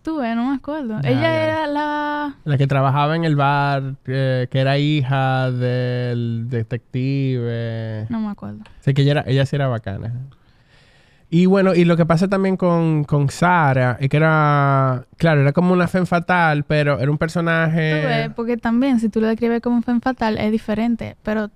[0.06, 1.02] Tú ves, no me acuerdo.
[1.02, 1.44] Ya, Ella ya.
[1.48, 2.36] era la...
[2.46, 8.06] La que trabajaba en el bar, eh, que era hija del detective.
[8.10, 8.60] No me acuerdo.
[8.82, 10.14] Sé que ella, era, ella sí era bacana.
[11.30, 15.54] Y bueno, y lo que pasa también con, con Sara es que era, claro, era
[15.54, 18.06] como una femme fatal, pero era un Tú personaje...
[18.06, 21.50] ves, porque también si tú lo describes como un femme fatal es diferente, pero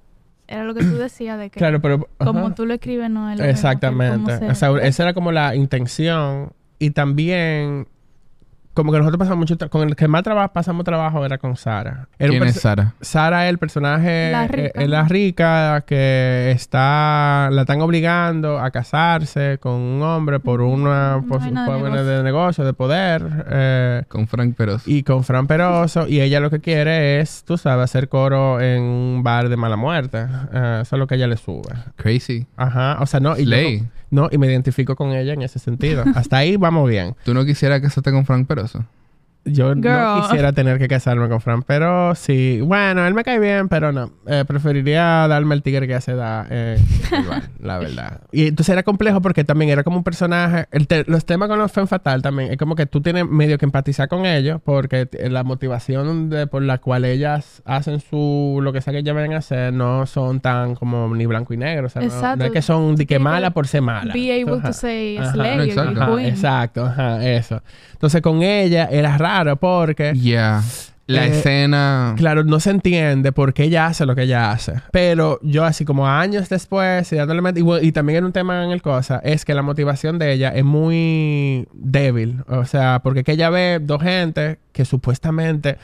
[0.47, 2.09] era lo que tú decías de que Claro, pero...
[2.17, 2.55] como ajá.
[2.55, 4.15] tú lo escribes no es lo que Exactamente.
[4.17, 6.51] cómo se- O sea, esa era como la intención.
[6.79, 7.87] Y también,
[8.79, 9.69] como que nosotros pasamos mucho...
[9.69, 12.07] Con el que más trabajo, pasamos trabajo era con Sara.
[12.17, 12.93] Era ¿Quién es Sara?
[13.01, 14.31] Sara es el personaje...
[14.31, 14.81] La eh, rica.
[14.81, 17.49] Es la rica que está...
[17.51, 21.17] La están obligando a casarse con un hombre por una...
[21.17, 22.17] Una Por, vaina de negocio.
[22.17, 23.45] de negocio, de poder.
[23.49, 24.83] eh, Con Frank Peros.
[24.87, 26.07] y con Fran Peroso.
[26.07, 29.75] Y ella lo que quiere es, tú sabes, hacer coro en un bar de mala
[29.75, 30.25] muerte.
[30.53, 31.73] Eh, eso es lo que ella le sube.
[31.97, 32.47] Crazy.
[32.55, 32.97] Ajá.
[33.01, 33.37] O sea, no...
[33.37, 33.85] Y yo-.
[34.11, 36.03] No, y me identifico con ella en ese sentido.
[36.15, 37.15] Hasta ahí vamos bien.
[37.23, 38.85] ¿Tú no quisieras casarte con Frank Peroso?
[39.45, 42.59] Yo no quisiera tener que casarme con Fran, pero sí.
[42.61, 44.11] Bueno, él me cae bien, pero no.
[44.27, 46.77] Eh, preferiría darme el tigre que hace da eh,
[47.23, 48.21] igual, la verdad.
[48.31, 50.67] Y entonces era complejo porque también era como un personaje.
[50.71, 53.57] el te- los temas con los Femme Fatal también es como que tú tienes medio
[53.57, 58.59] que empatizar con ellos porque t- la motivación de, por la cual ellas hacen su
[58.61, 61.57] lo que sea que ellas vayan a hacer no son tan como ni blanco y
[61.57, 61.87] negro.
[61.87, 62.43] O sea, no- no, Exacto.
[62.45, 64.13] es que son de que mala por ser mala.
[64.13, 64.67] be able Ajá.
[64.67, 65.31] to say Ajá.
[65.31, 66.01] slay No, or exacto.
[66.03, 67.63] Ajá, exacto, ajá, eso.
[67.93, 69.28] Entonces con ella era raro
[69.59, 70.63] porque, Yeah.
[71.07, 72.13] La Eh, escena...
[72.17, 74.73] claro, no se entiende por qué ella hace lo que ella hace.
[74.91, 77.41] Pero yo así como años después y dándole...
[77.81, 80.63] y también en un tema en el cosa, es que la motivación de ella es
[80.63, 82.43] muy débil.
[82.47, 85.77] O sea, porque que ella ve dos gente que supuestamente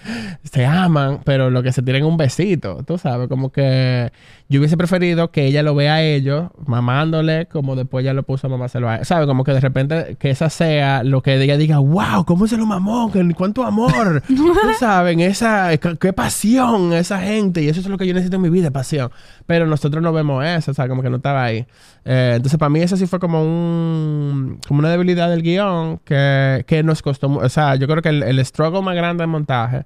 [0.45, 4.09] se aman, pero lo que se tienen un besito, tú sabes, como que
[4.47, 8.47] yo hubiese preferido que ella lo vea a ellos mamándole como después ella lo puso
[8.47, 9.27] a mamárselo a él, ¿sabes?
[9.27, 12.65] Como que de repente que esa sea lo que ella diga, wow, ¿cómo se lo
[12.65, 13.11] mamó?
[13.11, 14.21] ¿Qué- ¿Cuánto amor?
[14.27, 18.43] tú sabes, esa, qué, pasión esa gente y eso es lo que yo necesito en
[18.43, 19.11] mi vida, pasión.
[19.45, 21.65] Pero nosotros no vemos eso, o sea, como que no estaba ahí.
[22.05, 26.63] Eh, entonces, para mí eso sí fue como un como una debilidad del guion que,
[26.67, 29.83] que nos costó, o sea, yo creo que el, el struggle más grande en montaje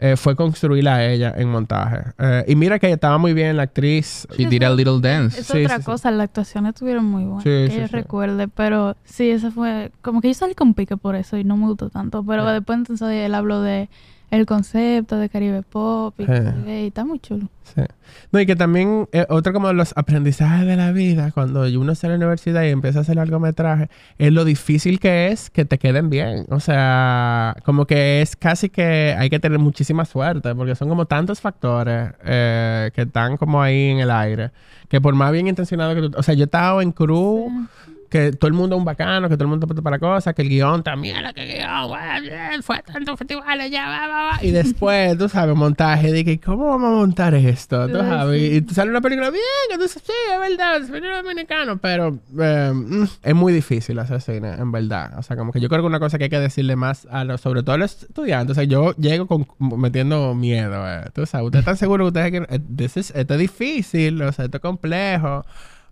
[0.00, 1.98] eh, fue construirla a ella en montaje.
[2.18, 4.26] Eh, y mira que estaba muy bien la actriz.
[4.36, 5.40] She did a little dance.
[5.40, 5.86] Es Sí, otra sí, sí.
[5.86, 7.42] cosa, las actuaciones estuvieron muy buenas.
[7.42, 7.92] Sí, que sí, yo sí.
[7.92, 9.90] recuerde, pero sí, eso fue.
[10.00, 12.24] Como que yo salí con pique por eso y no me gustó tanto.
[12.24, 12.52] Pero Sí.
[12.52, 13.88] después entonces él habló de
[14.30, 16.32] el concepto de Caribe Pop y, Sí.
[16.66, 17.48] y está muy chulo.
[17.62, 17.82] Sí.
[18.32, 22.06] No, y que también eh, otro como los aprendizajes de la vida, cuando uno está
[22.06, 23.88] en la universidad y empieza a hacer largometraje,
[24.18, 26.46] es lo difícil que es que te queden bien.
[26.50, 31.06] O sea, como que es casi que hay que tener muchísima suerte, porque son como
[31.06, 34.50] tantos factores eh, que están como ahí en el aire,
[34.88, 36.18] que por más bien intencionado que tú...
[36.18, 37.48] O sea, yo he estado en crew
[38.08, 40.42] que todo el mundo es un bacano, que todo el mundo está para cosas, que
[40.42, 44.38] el guion también, que guion, güey, bien, fue a tantos festivales, ya, va, va, va.
[44.44, 47.86] Y después, tú sabes, montaje, de que, ¿cómo vamos a montar esto?
[47.88, 50.90] Tú sabes, y tú sale una película bien, que tú dices, sí, es verdad, es
[50.90, 55.18] película dominicano, pero eh, mm, es muy difícil hacer cine, en verdad.
[55.18, 57.24] O sea, como que yo creo que una cosa que hay que decirle más a
[57.24, 61.04] los, sobre todo a los estudiantes, o sea, yo llego con, metiendo miedo, eh.
[61.12, 64.32] Tú sabes, ustedes están seguros que ustedes, que eh, this is- esto es difícil, o
[64.32, 65.44] sea, esto es complejo.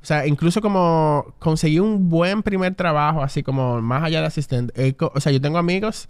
[0.07, 4.73] O sea, incluso como conseguir un buen primer trabajo, así como más allá de asistente.
[4.77, 6.09] Eh, o sea, yo tengo amigos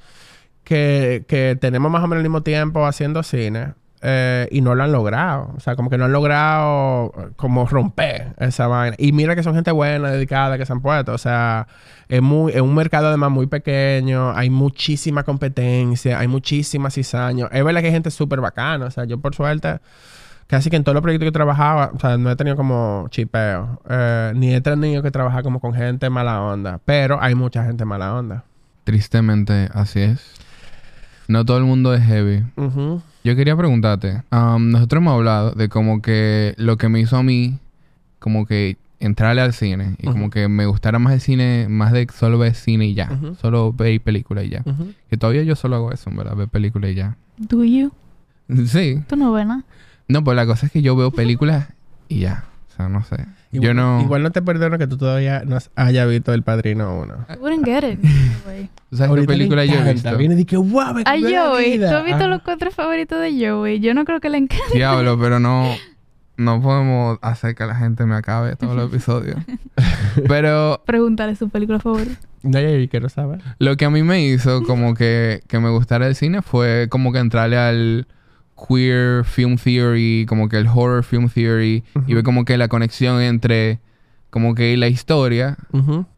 [0.64, 4.84] que, que tenemos más o menos el mismo tiempo haciendo cine eh, y no lo
[4.84, 5.54] han logrado.
[5.56, 8.96] O sea, como que no han logrado eh, como romper esa vaina.
[8.98, 11.14] Y mira que son gente buena, dedicada, que se han puesto.
[11.14, 11.66] O sea,
[12.06, 17.48] es, muy, es un mercado además muy pequeño, hay muchísima competencia, hay muchísima cizaña.
[17.50, 18.84] Es verdad que hay gente súper bacana.
[18.84, 19.78] O sea, yo por suerte
[20.46, 23.80] casi que en todos los proyectos que trabajaba, o sea, no he tenido como chipeo,
[23.88, 27.84] eh, ni he tenido que trabajar como con gente mala onda, pero hay mucha gente
[27.84, 28.44] mala onda.
[28.84, 30.34] Tristemente, así es.
[31.28, 32.44] No todo el mundo es heavy.
[33.24, 37.24] Yo quería preguntarte, um, nosotros hemos hablado de como que lo que me hizo a
[37.24, 37.58] mí,
[38.20, 42.06] como que entrarle al cine y como que me gustara más el cine, más de
[42.16, 44.62] solo ver cine y ya, solo ver películas y ya.
[45.10, 47.16] Que todavía yo solo hago eso, en verdad, ver películas y ya.
[47.36, 47.90] Do you?
[48.66, 49.02] Sí.
[49.08, 49.64] ¿Tú no ves nada?
[50.08, 51.68] No, pues la cosa es que yo veo películas
[52.08, 52.44] y ya.
[52.72, 53.16] O sea, no sé.
[53.52, 54.00] yo Igual, no...
[54.02, 57.26] igual no te perdono que tú todavía no hayas visto El Padrino 1.
[57.30, 58.00] I wouldn't get it.
[58.90, 60.16] ¿Tú sabes qué película yo he visto?
[60.16, 61.72] Viene y dice, wow, me A Joey.
[61.72, 61.98] ¿Tú vida".
[61.98, 62.28] has visto Ah.
[62.28, 63.80] los cuatro favoritos de Joey?
[63.80, 64.64] Yo no creo que le encante.
[64.74, 65.74] Diablo, pero no...
[66.38, 69.38] No podemos hacer que la gente me acabe todos los episodios.
[70.28, 72.20] pero Pregúntale su película favorita.
[72.42, 73.40] No, ya, ya quiero saber.
[73.58, 77.10] Lo que a mí me hizo como que, que me gustara el cine fue como
[77.12, 78.06] que entrarle al
[78.56, 83.20] queer film theory, como que el horror film theory, y ver como que la conexión
[83.20, 83.80] entre
[84.30, 85.56] como que la historia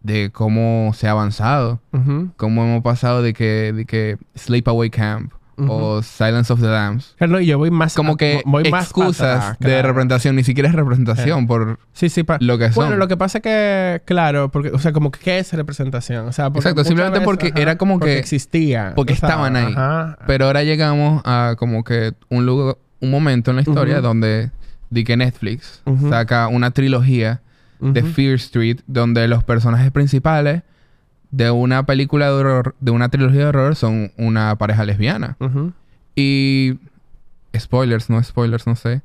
[0.03, 5.33] de cómo se ha avanzado, ujú, cómo hemos pasado de que, de que Sleepaway Camp
[5.67, 7.15] o Silence of the Lambs.
[7.19, 7.95] Claro, y yo voy más...
[7.95, 9.89] Como a- que voy excusas atrás, de claro.
[9.89, 12.75] representación, ni siquiera es representación por Sí, sí, lo que son.
[12.85, 16.29] Bueno, lo que pasa es que, claro, porque, o sea, como que ¿qué es representación?
[16.29, 18.93] O sea, Exacto, simplemente porque era como porque que- existía.
[18.95, 19.73] porque o sea, estaban ahí.
[19.73, 20.19] Ajá.
[20.27, 24.51] Pero ahora llegamos a como que un lugar, un momento en la historia donde
[24.91, 27.41] di que Netflix saca una trilogía
[27.81, 28.03] de.
[28.03, 30.63] Fear Street donde los personajes principales
[31.31, 35.37] de una película de horror, de una trilogía de horror son una pareja lesbiana.
[36.15, 36.79] Y
[37.57, 39.03] spoilers, no spoilers, no sé.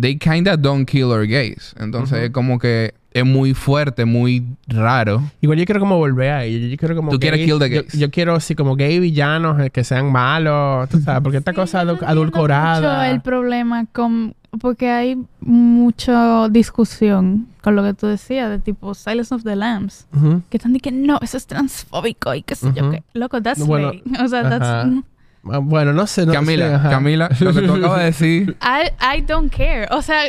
[0.00, 1.74] They kinda don't kill our gays.
[1.78, 5.22] Entonces es como que es muy fuerte, muy raro.
[5.40, 6.70] Igual yo quiero como volver ahí.
[6.70, 7.92] Yo quiero como Tú quieres kill the yo, gays.
[7.92, 11.56] yo quiero así como gay villanos eh, que sean malos, tú sabes, porque esta Sí,
[11.56, 13.10] cosa yo no adu- entiendo mucho adulcorada.
[13.10, 14.34] el problema con...
[14.60, 20.06] Porque hay mucha discusión con lo que tú decías de tipo Silence of the Lambs.
[20.14, 20.42] Ujú.
[20.50, 22.92] Que están diciendo que no, eso es transfóbico y qué sé yo Ujú.
[22.92, 23.02] qué.
[23.14, 23.92] Loco, that's Bueno.
[24.22, 24.62] O sea, that's...
[24.62, 25.02] ajá.
[25.50, 26.26] Ah, Bueno, no sé.
[26.26, 26.90] No, Camila, sí, ajá.
[26.90, 28.56] Camila, lo que tú acabas de decir.
[28.62, 29.86] I, I don't care.
[29.90, 30.20] O sea,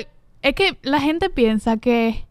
[0.42, 2.26] es que la gente piensa que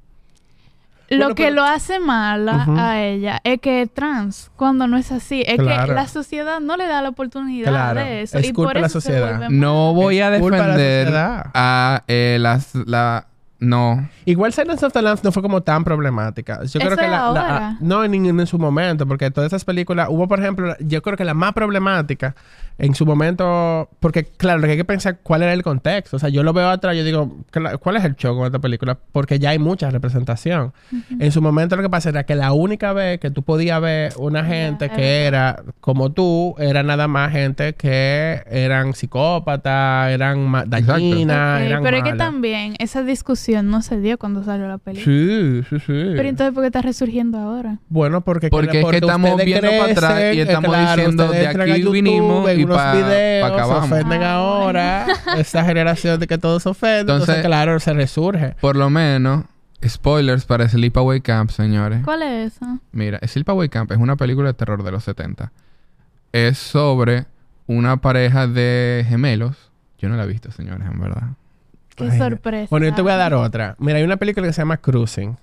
[1.18, 5.10] lo que pero- lo hace mala a ella es que es trans, cuando no es
[5.12, 5.42] así.
[5.46, 8.00] Es que la sociedad no le da la oportunidad Claro.
[8.00, 8.38] de eso.
[8.38, 9.48] Es y culpa por la eso se sociedad.
[9.50, 13.26] No voy a la defender a eh, las, la,
[13.62, 14.08] No.
[14.24, 16.64] Igual Silence of the Lambs no fue como tan problemática.
[16.64, 17.76] Yo creo que es la, la- ahora.
[17.80, 21.24] no en, en su momento, porque todas esas películas hubo, por ejemplo, yo creo que
[21.24, 22.34] la más problemática
[22.78, 26.16] en su momento, porque claro, lo que hay que pensar cuál era el contexto.
[26.16, 28.58] O sea, yo lo veo atrás, yo digo, "Cla- ¿cuál es el show con esta
[28.58, 28.98] película?
[29.12, 30.72] Porque ya hay mucha representación.
[31.20, 34.12] En su momento lo que pasa era que la única vez que tú podías ver
[34.16, 41.60] una gente que era como tú, era nada más gente que eran psicópatas, eran dañinas,
[41.62, 45.04] eran pero es que también esa discusión no se dio cuando salió la película.
[45.04, 45.84] Sí, sí, sí.
[46.16, 47.78] Pero entonces, ¿por qué está resurgiendo ahora?
[47.90, 51.62] Bueno, porque, Porque es que estamos viendo para atrás y eh, estamos diciendo, ustedes de
[51.62, 52.92] aquí a YouTube, vinimos y unos pa-
[53.46, 53.84] acá se vamos.
[53.92, 55.06] ofenden Ah, ahora.
[55.36, 57.00] Esta generación de que todo se ofende.
[57.00, 58.54] Entonces, Entonces- claro, se resurge.
[58.60, 59.44] Por lo menos,
[59.86, 62.00] spoilers para Sleepaway Camp, señores.
[62.04, 62.78] ¿Cuál es esa?
[62.92, 65.50] Mira, Sleepaway Camp es una película de terror de los 70.
[66.32, 67.26] Es sobre
[67.66, 69.70] una pareja de gemelos.
[69.98, 71.22] Yo no la he visto, señores, en verdad.
[71.94, 72.68] Qué Ay, sorpresa.
[72.70, 73.76] Bueno, yo te voy a dar otra.
[73.78, 75.36] Mira, hay una película que se llama Cruising.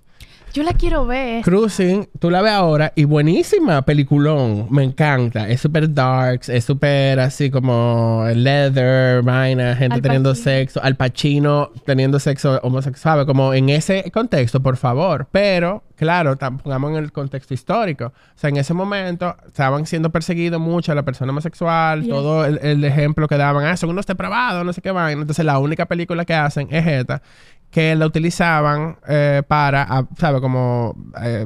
[0.52, 1.44] Yo la quiero ver.
[1.44, 4.66] Cruising, tú la ves ahora y buenísima, peliculón.
[4.72, 5.48] Me encanta.
[5.48, 10.44] Es súper darks, es súper así como leather, vaina, gente Al teniendo Pacino.
[10.44, 13.26] sexo, al Pacino teniendo sexo homosexual, ¿sabe?
[13.28, 15.28] Como en ese contexto, por favor.
[15.32, 18.06] Pero, claro, pongamos en el contexto histórico.
[18.08, 22.10] O sea, en ese momento estaban siendo perseguidos mucho la persona homosexual, Yes.
[22.10, 25.22] todo el, el ejemplo que daban, ah, son unos depravados, no sé qué vaina.
[25.22, 27.22] Entonces, la única película que hacen es esta
[27.72, 30.42] que la utilizaban eh, para, ah, ¿sabe?
[30.42, 31.46] Como eh,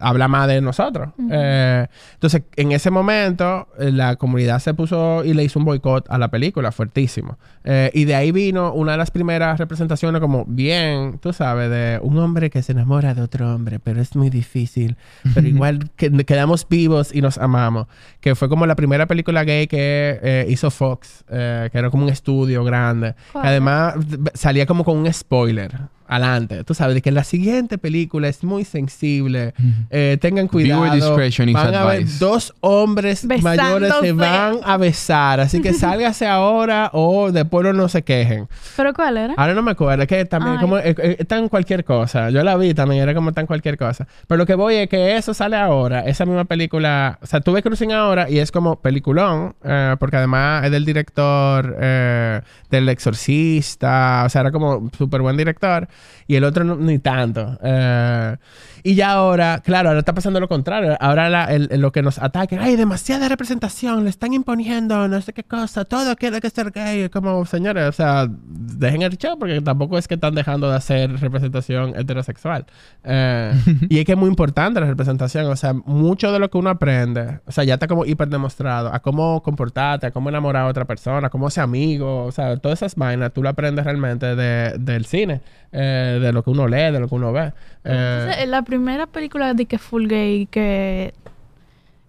[0.00, 1.10] habla más de nosotros.
[1.30, 6.06] Eh, entonces, en ese momento, eh, la comunidad se puso y le hizo un boicot
[6.10, 7.38] a la película, fuertísimo.
[7.64, 11.98] Eh, y de ahí vino una de las primeras representaciones como bien, tú sabes, de
[12.02, 14.96] un hombre que se enamora de otro hombre, pero es muy difícil.
[15.34, 17.86] Pero igual que- quedamos vivos y nos amamos.
[18.20, 22.04] Que fue como la primera película gay que eh, hizo Fox, eh, que era como
[22.04, 23.14] un estudio grande.
[23.34, 23.94] Además
[24.34, 25.72] salía como con un spoiler
[26.16, 26.64] adelante.
[26.64, 29.54] Tú sabes, de que la siguiente película es muy sensible.
[29.90, 30.82] Eh, tengan cuidado.
[30.82, 34.12] Viewer discretion is van a ver dos hombres mayores se Besándose.
[34.12, 35.40] van a besar.
[35.40, 38.48] Así que sálgase ahora o después no se quejen.
[38.76, 39.34] ¿Pero cuál era?
[39.36, 40.60] Ahora no me acuerdo, es que también Ay.
[40.60, 42.30] como eh, eh, tan cualquier cosa.
[42.30, 44.06] Yo la vi también, era como tan cualquier cosa.
[44.26, 47.18] Pero lo que voy es que eso sale ahora, esa misma película.
[47.22, 50.84] O sea, tú ves Cruising ahora y es como peliculón, eh, porque además es del
[50.84, 55.88] director eh, del Exorcista, o sea, era como súper buen director.
[56.26, 57.58] Y el otro no- ni tanto.
[57.62, 58.36] Eh,
[58.82, 60.96] y ya ahora, claro, ahora está pasando lo contrario.
[61.00, 65.20] Ahora la- el- el- lo que nos ataque, hay demasiada representación, le están imponiendo no
[65.20, 67.08] sé qué cosa, todo tiene que ser gay.
[67.08, 71.18] Como, señores, o sea, dejen el show porque tampoco es que están dejando de hacer
[71.20, 72.66] representación heterosexual.
[73.04, 73.52] Eh,
[73.88, 75.46] y es que es muy importante la representación.
[75.46, 78.92] O sea, mucho de lo que uno aprende, o sea, ya está como hiper demostrado
[78.92, 82.56] a cómo comportarte, a cómo enamorar a otra persona, a cómo ser amigo, o sea,
[82.56, 85.40] todas esas vainas tú lo aprendes realmente de- del cine,
[85.72, 87.52] eh, de lo que uno lee, de lo que uno ve.
[87.84, 91.12] Eh, Entonces, la primera película de que full gay que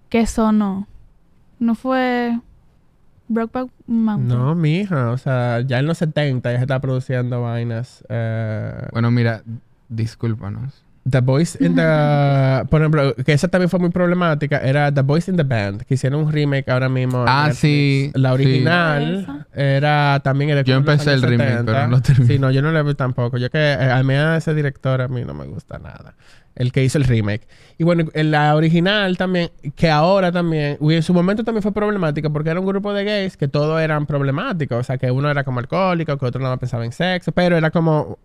[0.08, 0.88] que sonó
[1.60, 2.40] no fue
[3.28, 4.40] Brokeback Mountain.
[4.40, 8.06] no, mija, o sea, ya en los 70 ya se está produciendo vainas.
[8.08, 9.44] eh, Bueno, mira,
[9.90, 10.86] discúlpanos.
[11.10, 12.64] The Boys in the...
[12.70, 15.96] Por ejemplo, que esa también fue muy problemática, era The Boys in the Band, que
[15.96, 17.26] hicieron un remake ahora mismo.
[17.28, 17.60] Ah, Netflix.
[17.60, 18.34] sí, La sí.
[18.36, 20.52] original era también...
[20.52, 21.72] Era Yo empecé el años remake, 70.
[21.72, 22.34] pero no terminé.
[22.34, 23.38] Sí, no, yo no lo vi tampoco.
[23.38, 23.58] Yo que...
[23.60, 26.16] eh, a mí a ese director a mí no me gusta nada.
[26.56, 27.48] El que hizo el remake.
[27.80, 31.74] Y bueno, en la original también, que ahora también, y en su momento también fue
[31.74, 34.78] problemática porque era un grupo de gays que todos eran problemáticos.
[34.78, 37.72] O sea, que uno era como alcohólico, que otro no pensaba en sexo, pero era
[37.72, 38.20] como...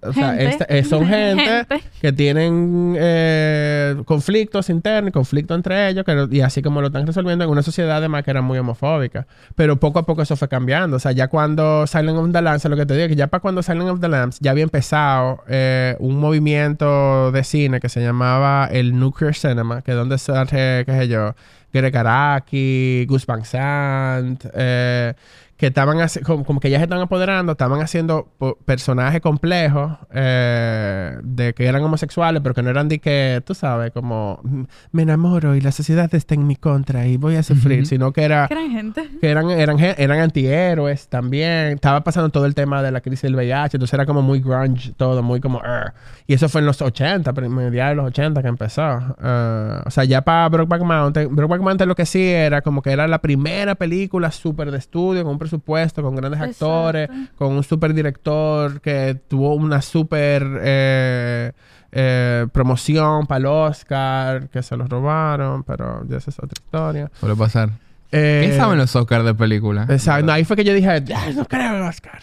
[0.00, 0.44] O sea, Gente.
[0.46, 1.82] esta- eh, son gente, Gente.
[2.00, 7.44] que tienen eh, conflictos internos, conflictos entre ellos, que y así como lo están resolviendo
[7.44, 9.26] en una sociedad además que era muy homofóbica.
[9.56, 10.96] Pero poco a poco eso fue cambiando.
[10.96, 13.40] O sea, ya cuando Silent of the Lambs, lo que te digo, que ya para
[13.40, 18.00] cuando Silent of the Lambs ya había empezado eh, un movimiento de cine que se
[18.00, 21.34] llamaba el Nuclear Cinema, que es donde surge, qué sé yo,
[21.72, 25.12] Greg Araki, Gus Van Sant, eh,
[25.58, 28.28] que estaban como, como que ya se estaban apoderando, estaban haciendo
[28.64, 33.90] personajes complejos eh, de que eran homosexuales, pero que no eran de que, tú sabes,
[33.90, 37.86] como "Mm, me enamoro y la sociedad está en mi contra y voy a sufrir,
[37.86, 39.10] sino que era Que eran gente.
[39.20, 41.72] que eran, eran, eran antihéroes también.
[41.74, 44.92] Estaba pasando todo el tema de la crisis del VIH, entonces era como muy grunge
[44.96, 45.60] todo, muy como...
[45.60, 45.92] "Arr".
[46.28, 48.98] Y eso fue en los 80, pero mediados de los 80 que empezó.
[49.20, 52.92] Eh, o sea, ya para Brokeback Mountain, Brokeback Mountain lo que sí era como que
[52.92, 56.66] era la primera película súper de estudio, con un presupuesto, con grandes Exacto.
[56.66, 60.46] actores, con un súper director que tuvo una súper...
[60.62, 61.52] eh,
[61.90, 67.10] eh, promoción para el Oscar, que se lo robaron, pero ya esa es otra historia.
[67.18, 67.70] Suele pasar.
[68.10, 69.86] Eh, ¿Qué saben los Oscars de película?
[69.88, 70.26] Exacto.
[70.26, 72.22] No, ahí fue que yo dije, "Ah, no creo en Oscar.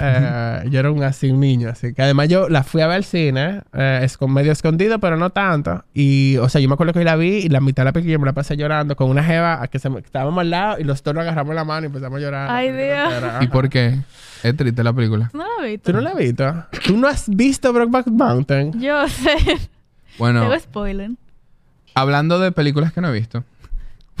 [0.00, 2.96] Eh, yo era un así un niño, así que además yo la fui a ver
[2.96, 5.84] al cine, eh, es con medio escondido, pero no tanto.
[5.94, 8.18] Y, o sea, yo me acuerdo que la vi y la mitad de la película
[8.18, 10.84] me la pasé llorando con una jeva a que se me- estábamos al lado y
[10.84, 12.50] los dos nos agarramos la mano y empezamos a llorar.
[12.50, 13.42] Ay, Dios.
[13.42, 13.98] ¿Y por qué?
[14.42, 15.28] Es triste la película.
[15.30, 15.84] ¿Tú no la has visto?
[15.90, 16.64] ¿Tú no la has visto?
[16.86, 18.80] ¿Tú no has visto Brokeback Mountain?
[18.80, 19.36] Yo sé.
[20.18, 21.10] Bueno, Tengo spoiler.
[21.94, 23.44] hablando de películas que no he visto,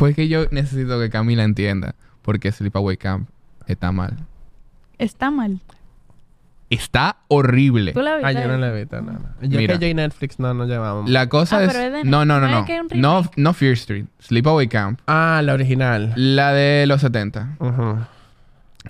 [0.00, 3.28] pues que yo necesito que Camila entienda por qué Sleepaway Camp
[3.66, 4.16] está mal.
[4.98, 5.60] Está mal.
[6.68, 7.92] Está horrible.
[7.92, 8.26] ¿Tú la viste?
[8.28, 9.18] Ah, yo no la he visto, no, no.
[9.42, 9.74] Yo Mira.
[9.74, 11.10] que yo y Netflix no nos llevamos.
[11.10, 11.72] La cosa Ah, es...
[11.72, 12.52] pero es de No, no, no, no.
[12.52, 14.06] ¿No es que hay un No, no Fear Street.
[14.20, 15.00] Sleepaway Camp.
[15.06, 16.12] Ah, la original.
[16.16, 17.56] La de los 70.
[17.58, 17.98] Ujú.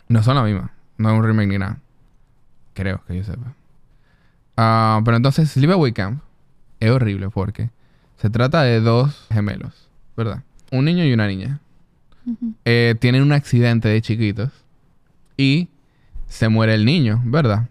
[0.09, 0.73] No son la misma.
[0.99, 1.79] No es un remake ni nada.
[2.75, 3.55] Creo que yo sepa.
[4.59, 6.23] Ah, pero entonces, Sleepaway Camp
[6.81, 7.71] es horrible porque
[8.19, 10.43] se trata de dos gemelos, ¿verdad?
[10.71, 11.61] Un niño y una niña.
[12.65, 14.51] Eh, tienen un accidente de chiquitos
[15.37, 15.69] y
[16.27, 17.69] se muere el niño, ¿verdad?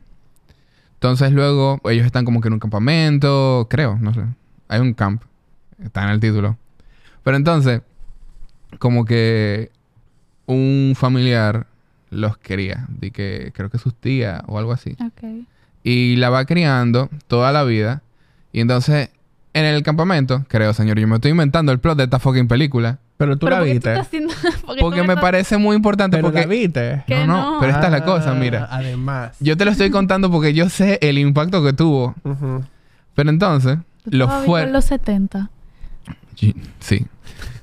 [0.96, 4.22] Entonces luego ellos están como que en un campamento, creo, no sé.
[4.68, 5.24] Hay un camp,
[5.82, 6.58] está en el título.
[7.24, 7.82] Pero entonces,
[8.80, 9.72] como que
[10.46, 11.68] un familiar
[12.10, 14.98] los quería, de que creo que sus tías o algo así.
[15.06, 15.46] Ok.
[15.84, 18.02] Y la va criando toda la vida.
[18.52, 19.10] Y entonces,
[19.54, 23.00] en el campamento, creo, señor, yo me estoy inventando el plot de esta fucking película.
[23.18, 23.90] Pero tú ¿Pero la por qué tú viste.
[23.92, 24.34] estás haciendo...?
[24.66, 26.18] porque Porque tú me estás- parece muy importante.
[26.18, 27.04] Pero porque la viste.
[27.08, 27.60] No, no, no.
[27.60, 28.68] pero esta es la cosa, Ah, mira.
[28.72, 29.36] Además.
[29.40, 32.16] Yo te lo estoy contando porque yo sé el impacto que tuvo.
[33.16, 34.64] Pero entonces, lo fue.
[34.64, 35.50] en los 70.
[36.80, 37.06] Sí.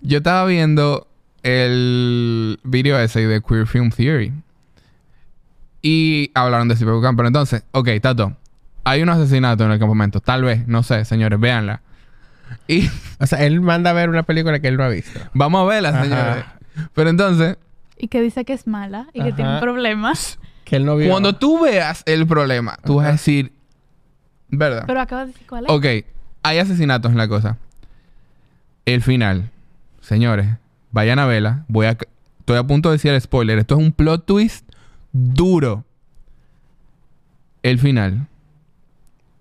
[0.02, 1.06] Yo estaba viendo
[1.42, 4.32] el video ese de Queer Film Theory.
[5.80, 7.16] Y hablaron de Camp.
[7.16, 8.36] Pero entonces, ok, Tato.
[8.88, 10.20] Hay un asesinato en el campamento.
[10.20, 11.82] Tal vez, no sé, señores, véanla.
[12.68, 12.88] Y
[13.20, 15.18] O sea, él manda a ver una película que él no ha visto.
[15.34, 16.02] vamos a verla, Ajá.
[16.04, 16.44] señores.
[16.94, 17.58] Pero entonces,
[17.98, 20.12] Y que dice que es mala y que tiene un problema.
[20.64, 21.10] Que él no vio.
[21.10, 23.52] cuando tú veas el problema, tú vas a decir,
[24.50, 24.84] ¿verdad?
[24.86, 25.70] Pero acaba de decir cuál es.
[25.72, 25.84] Ok,
[26.44, 27.56] hay asesinatos en la cosa.
[28.84, 29.50] El final.
[30.00, 30.46] Señores,
[30.92, 31.64] vayan a verla.
[31.66, 31.96] Voy a...
[32.38, 33.58] Estoy a punto de decir el spoiler.
[33.58, 34.68] Esto es un plot twist
[35.12, 35.84] duro.
[37.64, 38.28] El final.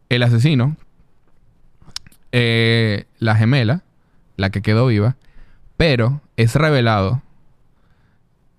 [0.10, 0.78] El asesino.
[2.32, 3.84] eh, la gemela.
[4.38, 5.16] La que quedó viva.
[5.78, 7.22] Pero es revelado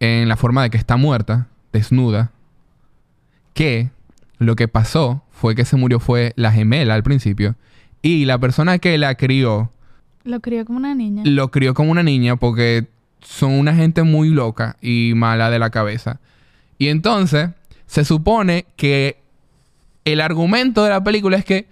[0.01, 2.31] en la forma de que está muerta, desnuda,
[3.55, 3.91] que
[4.39, 7.57] lo que pasó fue que se murió fue la gemela al principio
[8.03, 9.71] y la persona que la crió
[10.25, 11.23] Lo crió como una niña.
[11.25, 12.89] lo crió como una niña porque
[13.21, 16.21] son una gente muy loca y mala de la cabeza.
[16.79, 17.51] Y entonces
[17.87, 19.23] se supone que
[20.07, 21.67] el argumento de la película es que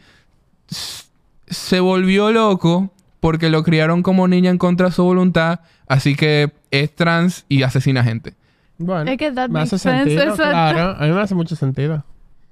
[1.46, 6.52] se volvió loco porque lo criaron como niña en contra de su voluntad, así que
[6.70, 8.34] es trans y asesina gente.
[8.76, 10.96] Bueno, Es que that me hace sense, sentido, claro.
[10.98, 12.04] A mí me hace mucho sentido.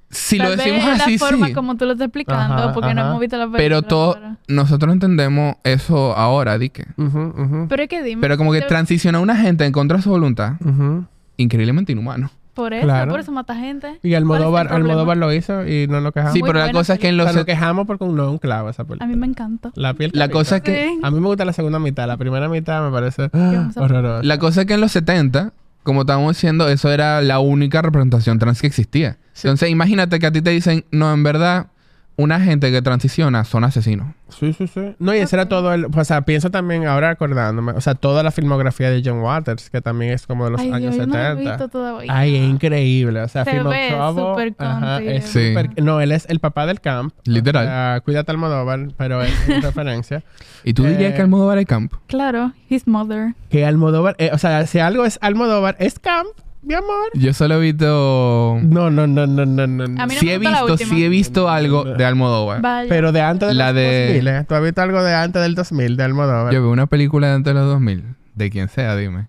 [0.09, 1.53] Si Tal lo decimos es así, la forma sí.
[1.55, 3.59] como tú lo estás explicando, Ajá, porque no hemos visto la película.
[3.59, 6.87] Pero todo, nosotros entendemos eso ahora, Dique.
[7.69, 8.21] Pero es que dime.
[8.21, 10.55] Pero como que te- transicionó a una gente en contra de su voluntad,
[11.39, 12.31] increíblemente inhumano.
[12.55, 13.11] Por eso, Claro.
[13.11, 13.99] por eso mata gente.
[14.03, 14.73] Y ¿Cuál Almodóvar, es?
[14.73, 16.35] Almodóvar lo hizo y no nos quejamos.
[16.35, 17.27] Sí, Muy pero la cosa es que en O los...
[17.29, 19.07] sea, nos quejamos porque no es un clavo esa A película.
[19.09, 19.71] mí me encanta.
[19.75, 20.89] La piel La que cosa es que...
[20.89, 21.01] Sí.
[21.03, 22.07] A mí me gusta la segunda mitad.
[22.07, 24.23] La primera mitad me parece a- horrorosa.
[24.27, 28.39] La cosa es que en los 70, como estábamos diciendo, eso era la única representación
[28.39, 29.17] trans que existía.
[29.33, 29.49] Sí.
[29.49, 31.69] Entonces, imagínate que a ti te dicen, no, en verdad,
[32.17, 34.15] una gente que transiciona son asesinos.
[34.29, 34.95] Sí, sí, sí.
[34.99, 35.87] No, y ese era todo el...
[35.95, 37.73] O sea, pienso también ahora acordándome.
[37.73, 40.73] O sea, toda la filmografía de John Waters, que también es como de los Ay,
[40.73, 41.51] años Dios, yo no lo he 70.
[41.51, 42.13] visto todavía.
[42.17, 43.21] Ay, es increíble.
[43.21, 45.55] O sea, Se Film of ve Trouble, súper ajá, es Sí.
[45.83, 47.13] No, él es el papá del camp.
[47.25, 47.65] Literal.
[47.65, 50.23] O sea, cuídate Almodóvar, pero es una referencia.
[50.65, 51.93] Y tú dirías Eh, que Almodóvar es camp.
[52.07, 53.35] Claro, his mother.
[53.51, 54.17] Que Almodóvar...
[54.19, 56.29] eh, o sea, si algo es Almodóvar, es camp,
[56.63, 57.11] mi amor.
[57.15, 58.59] Yo solo he visto...
[58.63, 59.67] No, no, no, no, no, no.
[59.89, 60.03] no.
[60.03, 60.95] A mí no sí me he gusta la visto, última.
[60.95, 62.61] sí he visto algo de Almodóvar.
[62.63, 62.89] Vaya.
[62.89, 64.45] Pero de antes de La los de- 2000, ¿eh?
[64.49, 66.53] ¿Tú has visto algo de antes del 2000 de Almodóvar?
[66.53, 68.05] Yo vi una película de antes de los 2000.
[68.35, 69.27] De quien sea, dime.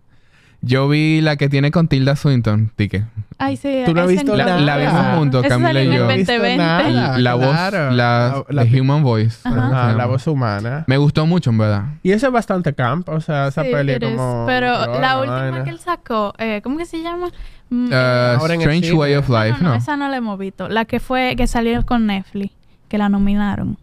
[0.66, 3.04] Yo vi la que tiene con Tilda Swinton, Tique.
[3.38, 3.82] Ay, sí.
[3.86, 4.62] Tú no has visto La, nada.
[4.62, 6.10] la vimos juntos, Camila y yo.
[6.10, 6.58] el 2020.
[6.58, 7.18] nada.
[7.20, 7.92] La voz, Claro.
[7.92, 9.40] la, La- The Human Voice.
[9.44, 9.68] Ajá.
[9.68, 10.86] Ajá, la voz humana.
[10.88, 11.84] Me gustó mucho, en verdad.
[12.02, 14.46] Y eso es bastante camp, o sea, esa Sí, peli como...
[14.48, 15.64] Pero horror, la última vaina.
[15.66, 17.28] que él sacó, eh, ¿cómo que se llama?
[17.70, 18.94] Mm, Uh, Strange.
[18.94, 19.76] Way of no, Life, no, ¿no?
[19.76, 20.70] esa no la hemos visto.
[20.70, 22.54] La que fue, que salió con Netflix,
[22.88, 23.78] que la nominaron.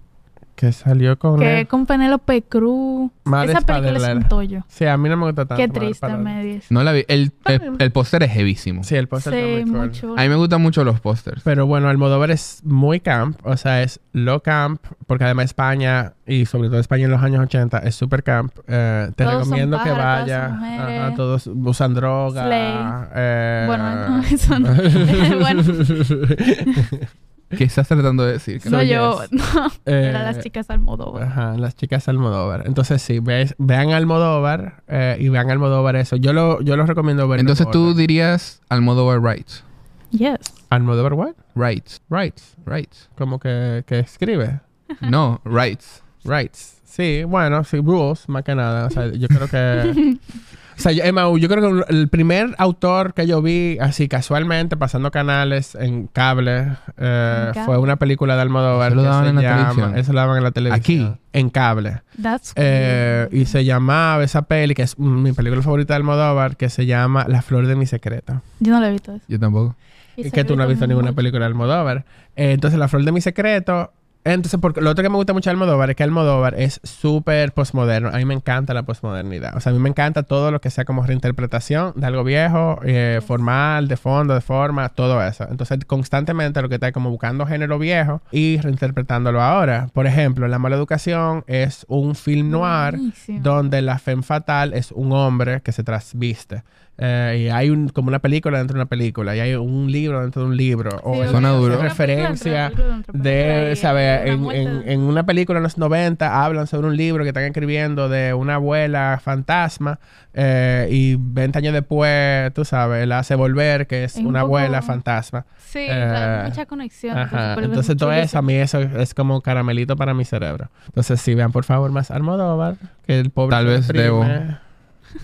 [0.60, 1.38] Que salió con...
[1.40, 1.66] Que él.
[1.68, 3.10] con Penélope Cruz.
[3.24, 4.62] Madre Esa película es un tollo.
[4.68, 5.56] Sí, a mí no me gusta tanto.
[5.56, 6.66] Qué triste me dice.
[6.68, 7.06] No la vi.
[7.08, 8.84] El, el, el póster es heavísimo.
[8.84, 9.86] Sí, el póster Sí, está muy cool.
[9.88, 10.14] mucho.
[10.18, 11.40] A mí me gustan mucho los pósters.
[11.44, 16.44] Pero bueno, Almodóvar es muy camp, o sea, es low camp, porque además España, y
[16.44, 18.52] sobre todo España en los años 80, es super camp.
[18.68, 20.48] Eh, te Todos son recomiendo que pájaros, todas vaya.
[20.48, 21.00] son mujeres.
[21.00, 22.44] Ajá, todos usan droga.
[22.44, 22.74] Slay.
[23.14, 24.68] eh, Bueno, no, eso no.
[25.40, 25.62] bueno,
[27.56, 28.60] ¿Qué estás tratando de decir?
[28.70, 29.20] no yo.
[29.30, 31.24] No, Eh, era las chicas Almodóvar.
[31.24, 32.64] Ajá, las chicas Almodóvar.
[32.66, 36.16] Entonces, sí, ves, vean Almodóvar eh, y vean Almodóvar eso.
[36.16, 37.40] Yo lo, yo lo recomiendo ver.
[37.40, 39.64] Entonces tú dirías Almodóvar Rights.
[40.10, 40.38] Yes.
[40.70, 41.34] ¿Almodóvar what?
[41.54, 42.00] Rights.
[42.08, 42.56] Rights.
[42.66, 43.08] Rights.
[43.16, 44.60] Como que, que escribe.
[45.00, 46.02] No, rights.
[46.24, 46.80] Rights.
[46.84, 48.86] Sí, bueno, sí, rules, más que nada.
[48.86, 50.18] O sea, yo creo que...
[50.80, 54.76] o sea, yo, Emma, yo creo que el primer autor que yo vi así casualmente
[54.76, 57.64] pasando canales en cable, eh, En cable.
[57.66, 59.98] fue una película de Almodóvar Eso lo que daban se en la llama- televisión.
[59.98, 60.80] Eso lo daban en la televisión.
[61.12, 61.20] Aquí.
[61.32, 62.02] En cable.
[62.20, 63.38] That's Eh, cool.
[63.40, 67.24] y se llamaba esa peli, que es mi película favorita de Almodóvar, que se llama
[67.28, 68.42] La flor de mi secreto.
[68.58, 69.24] Yo no lo he visto eso.
[69.28, 69.76] Yo tampoco.
[70.16, 72.04] Y Es que tú no has visto ninguna película de Almodóvar.
[72.36, 73.92] Eh, entonces, La Flor de mi Secreto.
[74.22, 77.52] Entonces, porque lo otro que me gusta mucho de Almodóvar es que Almodóvar es súper
[77.52, 78.10] postmoderno.
[78.10, 79.56] A mí me encanta la postmodernidad.
[79.56, 82.80] O sea, a mí me encanta todo lo que sea como reinterpretación de algo viejo,
[82.84, 85.46] eh, formal, de fondo, de forma, todo eso.
[85.50, 89.88] Entonces, constantemente lo que está es como buscando género viejo y reinterpretándolo ahora.
[89.94, 93.40] Por ejemplo, La Mala Educación es un film noir Buenísimo.
[93.40, 96.62] donde la femme fatal es un hombre que se trasviste.
[97.02, 100.20] Eh, y hay un, como una película dentro de una película, y hay un libro
[100.20, 100.90] dentro de un libro.
[101.02, 101.80] O Sí, es Suena una duro.
[101.82, 102.70] referencia
[103.12, 104.26] de, ¿sabes?
[104.26, 108.08] En, en- en una película en los 90 hablan sobre un libro que están escribiendo
[108.08, 109.98] de una abuela fantasma
[110.34, 114.42] eh, y 20 años después, tú sabes, la hace volver, que es Es un una
[114.42, 115.46] poco- abuela fantasma.
[115.58, 117.16] Sí, Eh, mucha conexión.
[117.16, 117.54] Ajá.
[117.54, 120.68] Entonces todo eso, a mí eso es como caramelito para mi cerebro.
[120.86, 122.74] Entonces sí, vean por favor más Almodóvar,
[123.06, 124.26] que el pobre Tal vez debo.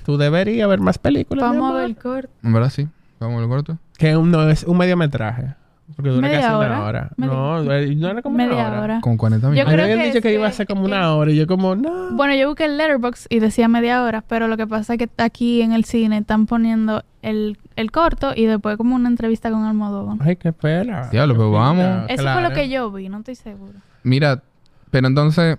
[0.05, 1.43] Tú deberías ver más películas.
[1.45, 2.31] Vamos a ver el corto.
[2.43, 2.89] En verdad sí.
[3.21, 3.79] Vamos al corto.
[3.97, 5.55] Que un- no es un mediometraje.
[5.95, 6.67] Porque dura ¿Media casi hora?
[6.79, 7.11] una hora.
[7.17, 8.81] Media- No, eh, no era como una Media hora.
[8.83, 9.01] hora.
[9.01, 9.69] Con 40 Yo minutos.
[9.69, 11.31] A me creo habían que dicho que iba a ser como que- una hora.
[11.31, 12.11] Y yo como, no.
[12.11, 15.09] Bueno, yo busqué el Letterboxd y decía media hora, pero lo que pasa es que
[15.19, 19.65] aquí en el cine están poniendo el, el corto y después como una entrevista con
[19.65, 20.17] Almodóvar.
[20.21, 21.09] Ay, qué pena.
[21.11, 22.07] Diablo, pero vamos.
[22.09, 22.41] Eso claro.
[22.41, 23.75] fue lo que yo vi, no estoy seguro.
[24.03, 24.43] Mira,
[24.91, 25.57] pero entonces,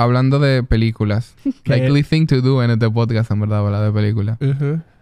[0.00, 1.34] hablando de películas,
[1.66, 4.38] likely thing to do en este podcast, en verdad, hablar de películas.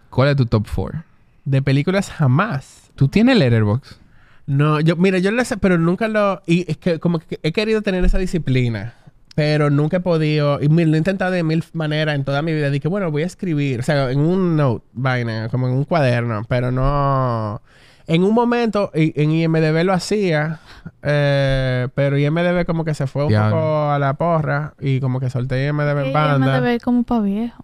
[0.09, 1.03] ¿Cuál es tu top 4?
[1.45, 2.91] De películas jamás.
[2.95, 3.97] ¿Tú tienes Letterboxd?
[4.45, 6.41] No, yo, mira, yo lo sé, pero nunca lo.
[6.45, 8.95] Y es que como que he querido tener esa disciplina.
[9.35, 10.59] Pero nunca he podido.
[10.59, 12.69] Y lo he intentado de mil maneras en toda mi vida.
[12.69, 13.79] Dije, bueno, voy a escribir.
[13.79, 16.43] O sea, en un note, vaina, como en un cuaderno.
[16.49, 17.61] Pero no.
[18.09, 20.59] En un momento, y- en IMDB lo hacía.
[21.03, 23.55] eh, pero IMDB como que se fue un Diablo.
[23.55, 24.73] poco a la porra.
[24.79, 26.57] Y como que solté IMDB en banda.
[26.57, 27.63] IMDB como para viejo.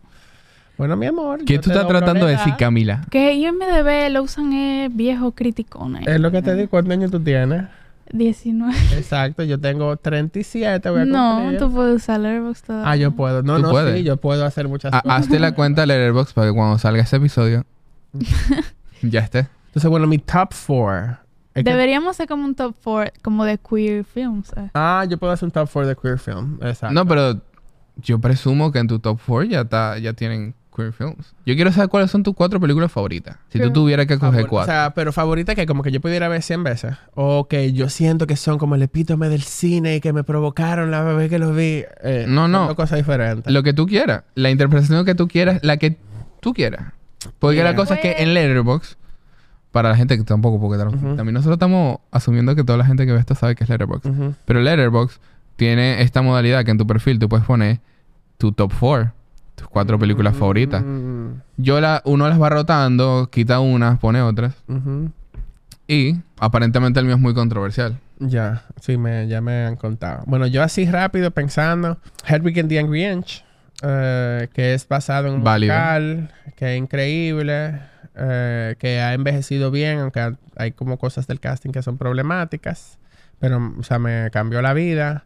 [0.77, 1.43] Bueno, mi amor.
[1.45, 2.53] ¿Qué tú estás tratando de decir.
[2.57, 3.01] Camila?
[3.09, 6.05] Que IMDB lo usan es viejo criticones.
[6.07, 6.69] Es lo que te digo.
[6.69, 7.63] ¿Cuántos años tú tienes?
[8.11, 8.71] 19.
[8.95, 11.59] Exacto, yo tengo 37, voy a No, cumplir.
[11.59, 12.91] tú puedes usar Letterboxd todavía.
[12.91, 13.41] Ah, yo puedo.
[13.41, 13.97] No, Tú no, puedes.
[13.97, 15.21] sí, yo puedo hacer muchas Ha- cosas.
[15.21, 17.65] hazte la cuenta de Letterboxd para que cuando salga ese episodio
[19.01, 19.47] ya esté.
[19.75, 21.17] Entonces, bueno, mi top 4.
[21.55, 24.51] Deberíamos hacer como un top 4 como de queer films.
[24.57, 24.69] eh.
[24.73, 26.57] Ah, yo puedo hacer un top 4 de queer film.
[26.61, 26.93] Exacto.
[26.93, 27.41] No, pero
[27.97, 31.33] yo presumo que en tu top 4 ya está, ya tienen queer films.
[31.45, 33.37] Yo quiero saber cuáles son tus cuatro películas favoritas.
[33.49, 34.73] Si tú tuvieras que coger Favor- cuatro.
[34.73, 36.95] O sea, pero favorita que como que yo pudiera ver 100 veces.
[37.13, 40.91] O que yo siento que son como el epítome del cine y que me provocaron
[40.91, 41.83] la vez que los vi.
[42.03, 42.75] Eh, No, son no.
[42.75, 43.51] cosas diferentes.
[43.53, 44.23] Lo que tú quieras.
[44.35, 45.59] La interpretación que tú quieras.
[45.63, 45.97] La que
[46.41, 46.91] tú quieras.
[47.39, 47.71] Porque Mira.
[47.71, 48.97] la cosa es que en Letterboxd...
[49.75, 50.57] Para la gente que tampoco...
[50.57, 51.17] Porque Ujú.
[51.17, 54.07] también nosotros estamos asumiendo que toda la gente que ve esto sabe que es Letterboxd.
[54.45, 55.19] Pero Letterboxd
[55.57, 57.81] tiene esta modalidad que en tu perfil tú puedes poner
[58.37, 59.11] tu top 4.
[59.55, 60.81] Tus cuatro películas favoritas.
[61.57, 62.01] Yo la...
[62.05, 63.27] Uno las va rotando.
[63.29, 64.55] Quita unas, pone otras.
[65.89, 67.99] Y aparentemente el mío es muy controversial.
[68.19, 70.23] Ya, sí, me, ya me han contado.
[70.25, 73.43] Bueno, yo así rápido pensando, Hedwig and the Angry Inch,
[73.83, 75.73] eh, que es basado en un Válido.
[75.73, 77.81] musical, que es increíble,
[78.17, 82.97] eh, que ha envejecido bien, aunque ha- hay como cosas del casting que son problemáticas,
[83.39, 85.25] pero, o sea, me cambió la vida.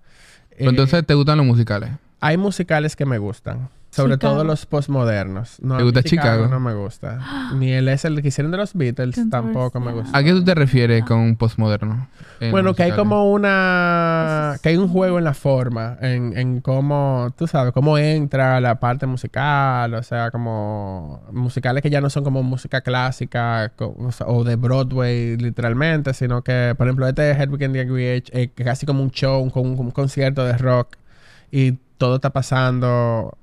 [0.49, 1.91] Pero Eh, entonces, ¿te gustan los musicales?
[2.19, 3.69] hay musicales que me gustan.
[3.91, 4.35] Sobre Chicago.
[4.35, 5.59] todo los postmodernos.
[5.61, 6.47] No, ¿Te gusta Chicago?
[6.47, 7.19] No me gusta.
[7.55, 10.15] Ni el es el que hicieron de los Beatles tampoco me gusta.
[10.15, 12.07] ¿A qué tú te refieres con postmoderno?
[12.39, 14.57] en Bueno, que hay como una...
[14.61, 18.79] Que hay un juego en la forma, en, en cómo, tú sabes, cómo entra la
[18.79, 24.27] parte musical, o sea, como musicales que ya no son como música clásica o, sea,
[24.27, 28.29] o de Broadway literalmente, sino que, por ejemplo, este de Hedwig and the Angry Inch,
[28.31, 30.95] es casi como un show, un, un concierto de rock.
[31.51, 33.37] y todo está pasando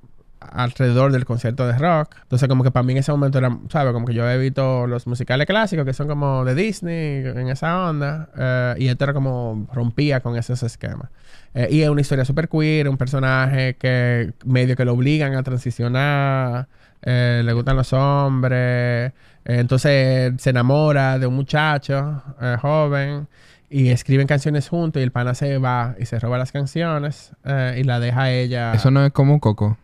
[0.52, 2.16] alrededor del concierto de rock.
[2.22, 3.92] Entonces, como que para mí en ese momento era, ¿sabes?
[3.92, 7.88] Como que yo he visto los musicales clásicos que son como de Disney, en esa
[7.88, 11.10] onda, eh, y esto era como rompía con esos esquemas.
[11.54, 15.42] Eh, y es una historia super queer, un personaje que medio que lo obligan a
[15.42, 16.68] transicionar,
[17.02, 19.12] eh, le gustan los hombres,
[19.44, 22.22] entonces se enamora de un muchacho
[22.60, 23.28] joven
[23.70, 27.32] y escriben canciones juntos y el pana se va y se roba las canciones
[27.76, 28.72] y la deja a ella.
[28.72, 29.78] Eso no es como Coco.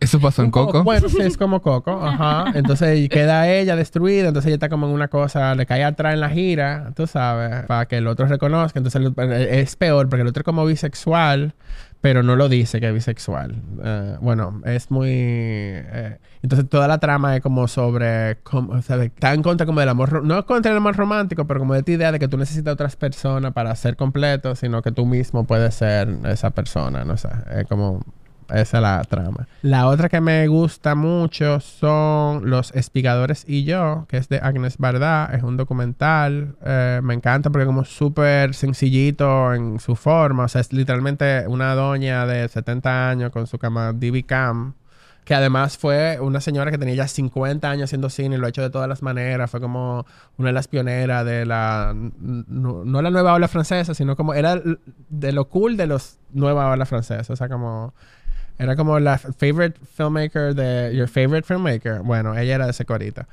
[0.00, 0.84] Eso pasó en Coco.
[0.84, 2.52] Bueno, sí, es como Coco, ajá.
[2.54, 6.20] Entonces queda ella destruida, entonces ella está como en una cosa, le cae atrás en
[6.20, 8.78] la gira, tú sabes, para que el otro reconozca.
[8.78, 9.02] Entonces
[9.50, 11.54] es peor porque el otro es como bisexual,
[12.00, 13.62] pero no lo dice que es bisexual.
[13.82, 15.10] Eh, bueno, es muy...
[15.10, 18.36] eh, entonces toda la trama es como sobre...
[18.42, 20.22] Como, o sea, está en contra como del amor...
[20.22, 22.94] No contra el amor romántico, pero como de esta idea de que tú necesitas otras
[22.94, 27.30] personas para ser completo, sino que tú mismo puedes ser esa persona, no sé.
[27.56, 28.02] Es como...
[28.48, 29.46] Esa es la trama.
[29.60, 34.78] La otra que me gusta mucho son Los Espigadores y yo, que es de Agnes
[34.78, 35.30] Bardá.
[35.34, 36.56] Es un documental.
[36.64, 40.44] Eh, me encanta porque es como súper sencillito en su forma.
[40.44, 44.74] O sea, es literalmente una doña de 70 años con su cama DV Cam.
[45.24, 48.48] Que además fue una señora que tenía ya 50 años haciendo cine y lo ha
[48.48, 49.50] hecho de todas las maneras.
[49.50, 50.06] Fue como
[50.38, 51.94] una de las pioneras de la...
[51.94, 54.62] No, no la nueva ola francesa, sino como era
[55.10, 57.30] de lo cool de los nueva ola francesa.
[57.30, 57.92] O sea, como...
[58.58, 62.00] Era como la favorite filmmaker de your favorite filmmaker.
[62.00, 62.84] Bueno, ella era de ese.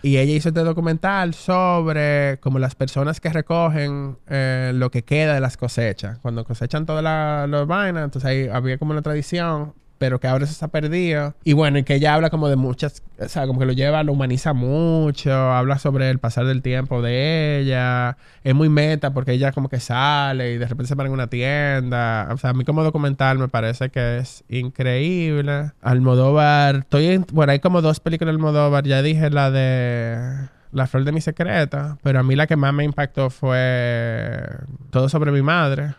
[0.04, 5.34] Y ella hizo este documental sobre como las personas que recogen eh, lo que queda
[5.34, 6.20] de las cosechas.
[6.20, 10.46] Cuando cosechan todas las la vainas, entonces ahí había como una tradición pero que ahora
[10.46, 11.34] eso ha perdido.
[11.44, 14.04] Y bueno, y que ella habla como de muchas, o sea, como que lo lleva,
[14.04, 19.34] lo humaniza mucho, habla sobre el pasar del tiempo de ella, es muy meta porque
[19.34, 22.30] ella como que sale y de repente se para en una tienda.
[22.32, 25.72] O sea, a mí como documental me parece que es increíble.
[25.82, 30.50] Almodóvar, estoy en, bueno, hay como dos películas de Almodóvar, ya dije la de...
[30.72, 34.42] La flor de mi secreta, pero a mí la que más me impactó fue
[34.90, 35.94] Todo sobre mi madre.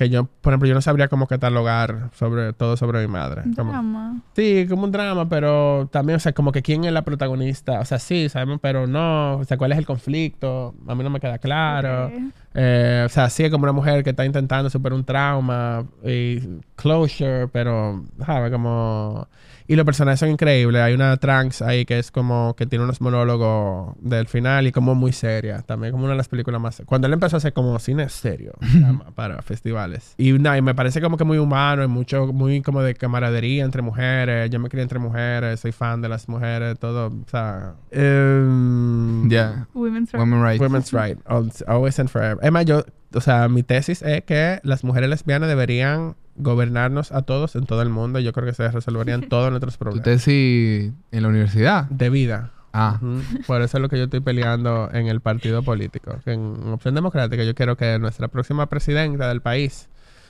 [0.00, 3.42] Que yo, por ejemplo, yo no sabría cómo catalogar sobre todo sobre mi madre.
[3.54, 4.22] Como- Drama.
[4.34, 7.80] sí, como un drama, pero también, o sea, como que quién es la protagonista.
[7.80, 9.36] O sea, sí, sabemos, pero no.
[9.36, 10.74] O sea, cuál es el conflicto.
[10.88, 12.06] A mí no me queda claro.
[12.06, 12.12] Ok.
[12.54, 16.40] Eh, o sea, sí es como una mujer que está intentando superar un trauma y
[16.76, 18.50] closure, pero, ¿sabes?
[18.50, 19.28] Como...
[19.68, 20.82] Y los personajes son increíbles.
[20.82, 24.96] Hay una trans ahí que es como que tiene unos monólogos del final y como
[24.96, 25.62] muy seria.
[25.62, 26.82] También como una de las películas más...
[26.86, 28.54] Cuando él empezó a hacer como cine serio
[29.14, 30.14] para festivales.
[30.18, 33.62] Y, nada, y me parece como que muy humano y mucho, muy como de camaradería
[33.64, 34.50] entre mujeres.
[34.50, 37.06] Yo me crié entre mujeres, soy fan de las mujeres, todo.
[37.06, 37.74] O sea...
[37.92, 39.68] em, Ya.
[39.74, 40.18] Women's Rights.
[40.20, 40.60] Women rights.
[40.60, 41.18] Women's right.
[41.26, 42.39] Al- Always and forever.
[42.50, 42.84] Más, yo,
[43.14, 47.82] o sea, mi tesis es que las mujeres lesbianas deberían gobernarnos a todos en todo
[47.82, 48.18] el mundo.
[48.18, 50.04] Yo creo que se resolverían todos nuestros ¿Tu problemas.
[50.04, 51.84] tesis en la universidad?
[51.90, 52.52] De vida.
[52.72, 53.00] Ah.
[53.46, 56.18] Por eso es lo que yo estoy peleando en el partido político.
[56.24, 59.88] Que en Opción Democrática yo quiero que nuestra próxima presidenta del país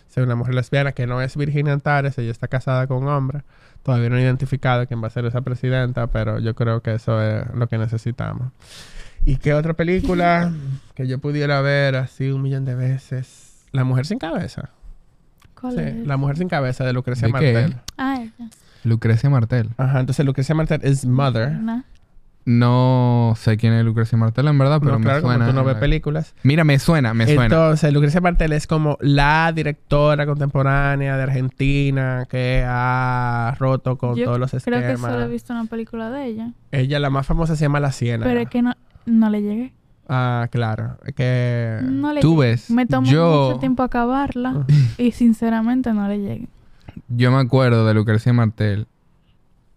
[0.09, 3.43] sea una mujer lesbiana que no es Virginia Antares, ella está casada con un hombre.
[3.85, 7.23] Todavía no he identificado quién va a ser esa presidenta, pero yo creo que eso
[7.23, 8.53] es lo que necesitamos.
[9.25, 10.53] ¿Y qué otra película
[10.95, 13.67] que yo pudiera ver así un millón de veces?
[13.73, 14.71] La mujer sin cabeza.
[15.61, 16.07] ¿Cuál Sí, es?
[16.07, 17.53] La mujer sin cabeza de Lucrecia ¿De qué?
[17.53, 17.77] Martel.
[17.99, 18.49] Ah, ella.
[18.85, 19.71] Lucrecia Martel.
[19.77, 21.51] Ajá, entonces Lucrecia Martel es mother.
[21.51, 21.85] Buena.
[22.47, 25.47] No sé quién es Lucrecia Martel en verdad, pero No, me claro, como suena.
[25.51, 26.35] tú no ves películas.
[26.43, 27.45] Mira, me suena, me suena.
[27.45, 34.25] Entonces, Lucrecia Martel es como la directora contemporánea de Argentina que ha roto con Yo
[34.25, 35.13] todos los Creo que esquemas.
[35.13, 36.53] solo he visto una película de ella.
[36.73, 38.25] Ella, la más famosa, se llama La Siena.
[38.25, 38.75] Pero es que no,
[39.11, 39.73] no le llegué.
[40.09, 40.97] Ah, claro.
[41.05, 41.79] Es que...
[41.83, 42.51] No le Tú llegué.
[42.51, 44.67] ves, Me tomó yo- mucho tiempo acabarla
[44.99, 46.49] y sinceramente no le llegué.
[47.09, 48.87] Yo me acuerdo de Lucrecia Martel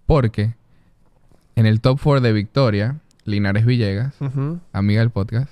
[0.05, 0.55] porque
[1.55, 4.15] en el top 4 de Victoria, Linares Villegas,
[4.73, 5.51] amiga del podcast,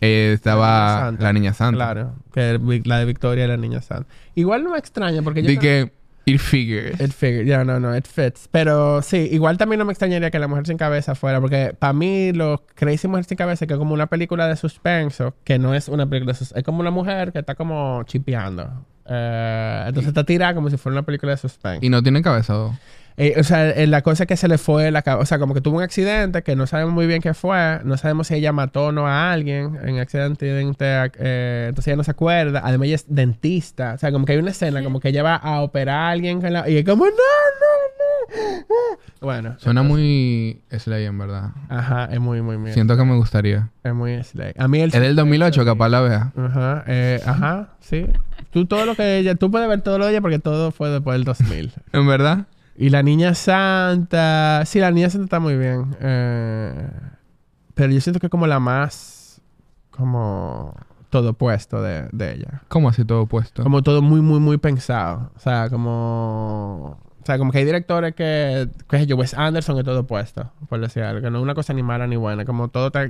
[0.00, 1.76] eh, La estaba Niña la Niña Santa.
[1.76, 2.12] Claro.
[2.32, 4.08] Que la de Victoria y la Niña Santa.
[4.34, 5.48] Igual no me extraña porque yo...
[5.48, 5.92] De que
[6.34, 7.00] it figures.
[7.00, 7.46] It figures.
[7.46, 8.48] Ya, no, no, it fits.
[8.50, 11.92] Pero sí, igual también no me extrañaría que La Mujer Sin Cabeza fuera, porque para
[11.92, 15.74] mí lo Crazy Mujer Sin Cabeza que es como una película de suspenso, que no
[15.74, 18.84] es una película de suspenso, es como una mujer que está como chipeando.
[19.06, 21.84] Eh, entonces está tirada como si fuera una película de suspenso.
[21.84, 22.74] Y no tiene cabezado.
[23.18, 25.20] Eh, o sea, eh, la cosa es que se le fue la cabeza.
[25.22, 27.80] O sea, como que tuvo un accidente que no sabemos muy bien qué fue.
[27.84, 30.46] No sabemos si ella mató o no a alguien en accidente.
[30.48, 32.60] eh, entonces ella no se acuerda.
[32.64, 33.94] Además, ella es dentista.
[33.94, 36.40] O sea, como que hay una escena como que ella va a operar a alguien
[36.40, 37.14] con la- y es como, no, no,
[38.30, 38.98] no.
[39.20, 39.56] Bueno.
[39.58, 41.50] Suena muy Slay, en verdad.
[41.68, 42.72] Ajá, es muy, muy, muy.
[42.72, 43.70] Siento que me gustaría.
[43.82, 44.52] Es muy slay.
[44.58, 44.94] A mí el.
[44.94, 46.32] Es del 2008, capaz la vea.
[46.36, 48.06] Ajá, eh, ajá, sí.
[48.50, 49.34] Tú todo lo que ella...
[49.34, 51.72] Tú puedes ver todo lo de ella porque todo fue después del 2000.
[51.92, 52.46] ¿En verdad?
[52.80, 54.62] Y la niña santa...
[54.64, 55.96] Sí, la niña santa está muy bien.
[56.00, 56.88] Eh,
[57.74, 59.42] pero yo siento que es como la más...
[59.90, 60.74] Como...
[61.10, 62.62] Todo puesto de, de ella.
[62.68, 63.64] ¿Cómo así todo puesto?
[63.64, 65.32] Como todo muy, muy, muy pensado.
[65.34, 67.00] O sea, como...
[67.28, 68.70] O sea, como que hay directores que...
[68.88, 70.50] Que yo, Wes Anderson es todo puesto.
[70.70, 71.20] Por decir algo.
[71.20, 72.46] Que no es una cosa ni mala ni buena.
[72.46, 73.06] Como todo está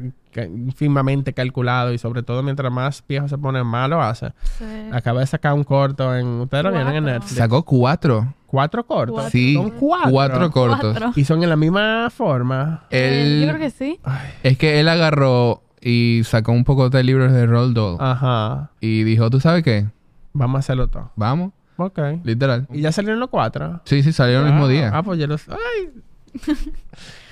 [0.74, 1.92] firmemente calculado.
[1.92, 4.32] Y sobre todo mientras más viejo se pone, más lo hace.
[4.58, 4.64] Sí.
[4.92, 6.26] Acaba de sacar un corto en...
[6.40, 7.04] Ustedes lo vieron en.
[7.04, 7.36] Netflix.
[7.36, 8.34] Sacó cuatro.
[8.48, 9.14] Cuatro cortos.
[9.14, 9.30] Cuatro.
[9.30, 9.54] Sí.
[9.54, 10.10] Son cuatro.
[10.10, 10.98] Cuatro cortos.
[10.98, 11.12] Cuatro.
[11.14, 12.86] Y son en la misma forma.
[12.90, 14.00] Eh, Él- Yo creo que sí.
[14.42, 17.96] Es que él agarró y sacó un poco de libros de Roald Dahl.
[18.00, 18.70] Ajá.
[18.80, 19.86] Y dijo, ¿tú sabes qué?
[20.32, 21.12] Vamos a hacerlo todo.
[21.14, 21.52] Vamos.
[21.80, 21.98] Ok.
[22.24, 22.66] Literal.
[22.72, 23.80] Y ya salieron los cuatro.
[23.84, 24.90] Sí, sí, salieron el mismo Ah, día.
[24.92, 25.48] Ah, pues yo los...
[25.48, 25.90] Ay.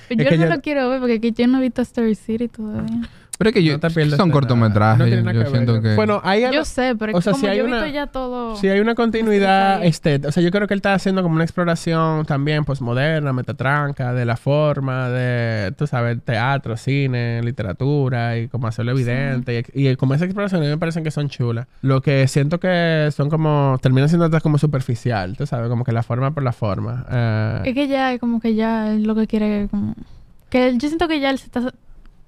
[0.09, 3.01] Yo no yo- lo quiero ver porque yo no he visto Story City todavía.
[3.39, 4.99] Pero es que yo, No te pierdes son cortometrajes.
[4.99, 5.83] No tiene yo nada que siento ver.
[5.83, 5.95] que...
[5.95, 7.77] Bueno, hay algo- Yo sé, pero o es sea, como si hay yo he una-
[7.83, 8.57] visto ya todo.
[8.57, 10.29] Sí, hay una continuidad estética.
[10.29, 14.25] O sea, yo creo que él está haciendo como una exploración también postmoderna, metatranca, de
[14.25, 19.03] la forma, de, tú sabes, teatro, cine, literatura, y como hacerlo Sí.
[19.03, 19.65] evidente.
[19.75, 21.67] Y, y como esa exploración a mí me parecen que son chulas.
[21.83, 25.93] Lo que siento que son como, terminan siendo hasta como superficial, tú sabes, como que
[25.93, 27.05] la forma por la forma.
[27.11, 29.95] Eh, Es que ya, como que ya es lo que quiere, como...
[30.49, 31.73] Que yo siento que ya él se está...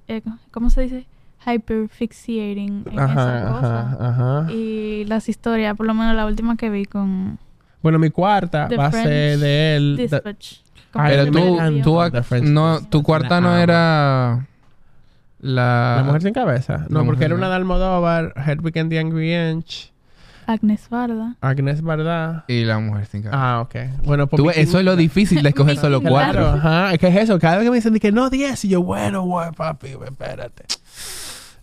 [0.09, 1.07] eh, ¿Cómo se dice?
[1.47, 3.81] Hyperfixating en ajá, esa cosa.
[3.81, 4.09] ajá,
[4.41, 4.53] ajá.
[4.53, 7.39] Y las historias, por lo menos la última que vi con
[7.83, 9.97] Bueno, mi cuarta The va a ser de él.
[9.97, 10.57] Dispatch.
[10.93, 14.47] Que Pero tú, tú, no, tu cuarta no era
[15.39, 15.97] la...
[15.99, 16.87] La mujer sin cabeza.
[16.89, 19.93] No, porque era una de Almodóvar, Hedwig and the Angry Inch,
[20.49, 21.37] Agnes Varda.
[21.43, 22.45] Agnes Varda.
[22.49, 23.39] Y la mujer sin cabeza.
[23.57, 23.75] Ah, ok.
[24.05, 26.41] Bueno, pues Tú eso es lo difícil de escoger solo cuatro.
[26.41, 26.93] Claro, ajá.
[26.95, 27.39] Es que es eso.
[27.39, 30.65] Cada vez que me dicen que no 10, y yo, bueno, güey, papi, espérate.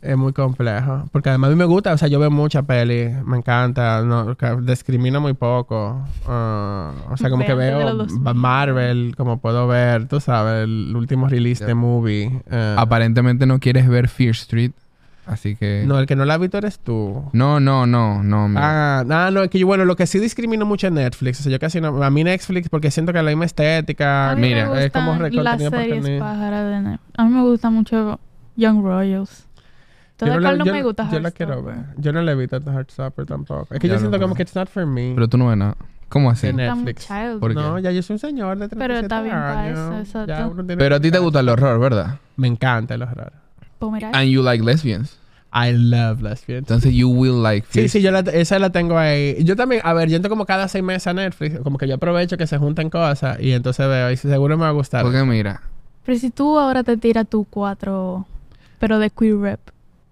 [0.02, 1.10] Es muy complejo.
[1.12, 4.36] Porque además a mí me gusta, o sea, yo veo mucha peli, me encanta, no,
[4.62, 6.06] discrimino muy poco.
[6.28, 8.24] Ah, o sea, como que veo los 2000.
[8.24, 12.40] Ba- Marvel, como puedo ver, tú sabes, el último release de movie.
[12.52, 12.76] eh.
[12.78, 14.74] Aparentemente no quieres ver Fear Street.
[15.26, 15.84] Así que...
[15.88, 17.24] No, el que no la ha visto eres tú.
[17.34, 18.48] No, no, no, no.
[18.48, 19.00] mira.
[19.00, 21.40] Ah, no, no, es que yo, bueno, lo que sí discrimino mucho es Netflix.
[21.40, 22.04] O sea, yo casi no.
[22.04, 24.32] A mí Netflix, porque siento que la misma estética.
[24.32, 27.02] A mí mira, me es como las series pájaras de Netflix.
[27.18, 28.20] A mí me gusta mucho
[28.56, 29.48] Young Royals.
[30.18, 31.78] Yo Toda la- cual no yo- me gusta Yo la quiero ver.
[31.98, 33.74] Yo no la he visto Heartstopper tampoco.
[33.74, 35.12] Es que Ya yo siento como que it's not for me.
[35.16, 35.76] Pero tú no ves nada.
[36.08, 36.48] ¿Cómo así?
[36.48, 37.08] De Netflix.
[37.08, 37.40] child.
[37.40, 37.56] ¿Por qué?
[37.60, 40.08] no, ya yo soy un señor de 37 Pero está bien para años.
[40.08, 40.56] eso, exacto.
[40.78, 42.20] Pero a ti te gusta el horror, ¿verdad?
[42.38, 43.34] Me encanta el horror.
[43.80, 44.16] Pomeranian.
[44.20, 45.18] And you like lesbians.
[45.54, 46.64] I love lesbians.
[46.64, 49.38] Entonces you will like Sí, Fear sí, yo la, esa la tengo ahí.
[49.44, 51.60] Yo también, a ver, yo entro como cada seis meses a Netflix.
[51.62, 54.70] Como que yo aprovecho que se junten cosas y entonces veo y seguro me va
[54.70, 55.04] a gustar.
[55.04, 55.62] Porque mira,
[56.06, 58.26] Pero si tú ahora te tiras tu cuatro,
[58.80, 59.60] pero de queer rep.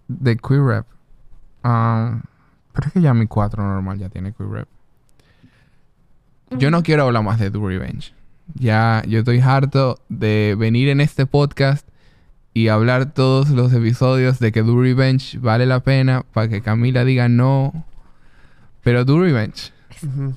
[0.07, 0.85] de Queer Rep.
[1.63, 2.21] ah,
[2.73, 4.67] pero es que ya mi 4 normal ya tiene Queer Rep.
[6.57, 8.13] Yo no quiero hablar más de Do Revenge.
[8.55, 11.87] Ya, yo estoy harto de venir en este podcast
[12.53, 17.03] y hablar todos los episodios de que Do Revenge vale la pena para que Camila
[17.05, 17.85] diga no.
[18.83, 19.71] Pero Do Revenge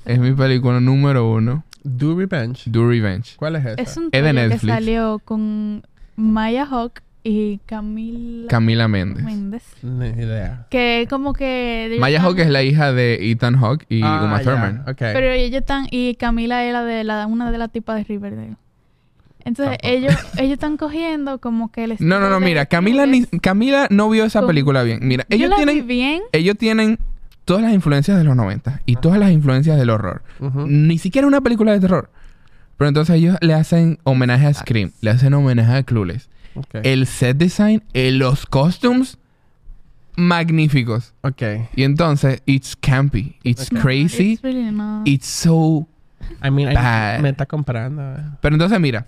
[0.05, 1.65] es mi película número uno.
[1.85, 2.63] Do Revenge.
[2.71, 3.35] Do Revenge.
[3.37, 3.83] ¿Cuál es esa?
[3.83, 4.73] Es un Es de trío que Netflix.
[4.75, 5.87] salió con
[6.17, 9.25] Maya Hawk y Camila Camila Méndez.
[9.25, 9.63] Méndez.
[9.83, 10.67] Ni idea.
[10.71, 11.97] Que como que...
[12.01, 14.83] Maya Hawke es la hija de Ethan Hawke y Ah, Uma Thurman.
[14.89, 14.97] ok.
[14.99, 15.87] Pero ellos están...
[15.91, 18.57] Y Camila era de la, una de las tipas de Riverdale.
[19.47, 19.89] Entonces Tampoco.
[19.97, 23.25] ellos, ellos están cogiendo como que el No, no, no, mira, Camila, ni-.
[23.27, 24.99] Camila no vio esa película bien.
[25.03, 26.23] Mira, Yo ellos vi tienen, bien.
[26.33, 26.99] ellos tienen
[27.47, 30.23] todas las influencias de los 90 y todas las influencias del horror.
[30.41, 30.67] Ujú.
[30.67, 32.11] Ni siquiera una película de terror.
[32.77, 36.29] Pero entonces ellos le hacen homenaje a Scream, le hacen homenaje a Clueless.
[36.57, 36.75] Ok.
[36.83, 39.17] El set design, eh, los costumes,
[40.17, 41.15] magníficos.
[41.23, 41.43] Ok.
[41.75, 43.81] Y entonces, it's campy, it's Ok.
[43.81, 45.07] crazy, It's really not.
[45.07, 45.87] it's so...
[46.43, 47.21] I mean, I- Bad.
[47.21, 48.03] me está comprando.
[48.03, 48.23] eh.
[48.41, 49.07] Pero entonces, mira,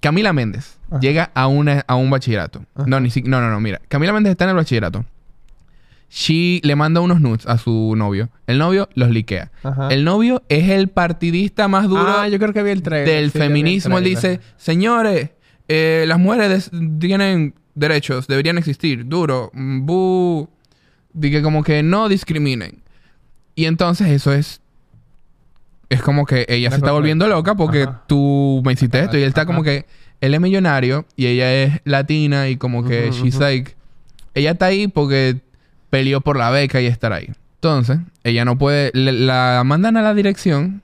[0.00, 1.00] Camila Méndez Ajá.
[1.00, 2.64] llega a, una, a un bachillerato.
[2.74, 2.84] Ajá.
[2.86, 3.80] No, ni si- no, no, no, mira.
[3.88, 5.04] Camila Méndez está en el bachillerato.
[6.10, 8.30] She le manda unos nudes a su novio.
[8.46, 9.50] El novio los liquea.
[9.62, 9.88] Ajá.
[9.88, 13.08] El novio es el partidista más duro ah, yo creo que vi el trailer.
[13.14, 13.98] del Sí, feminismo.
[13.98, 15.30] Él dice, señores,
[15.68, 19.06] eh, las mujeres tienen derechos, deberían existir.
[19.06, 19.50] Duro.
[19.52, 20.48] mm, Bu.
[21.12, 22.82] Dije como que no discriminen.
[23.54, 24.60] Y entonces eso es...
[25.88, 28.02] Es como que ella Una se está volviendo loca porque Ajá.
[28.06, 29.16] tú me hiciste esto.
[29.16, 29.86] Y él está como que...
[30.20, 33.44] Él es millonario y ella es latina y como que Ujú, she's ujú.
[33.44, 33.74] like...
[34.34, 35.40] Ella está ahí porque
[35.90, 37.30] peleó por la beca y estar ahí.
[37.56, 38.90] Entonces, ella no puede...
[38.94, 40.82] le- la mandan a la dirección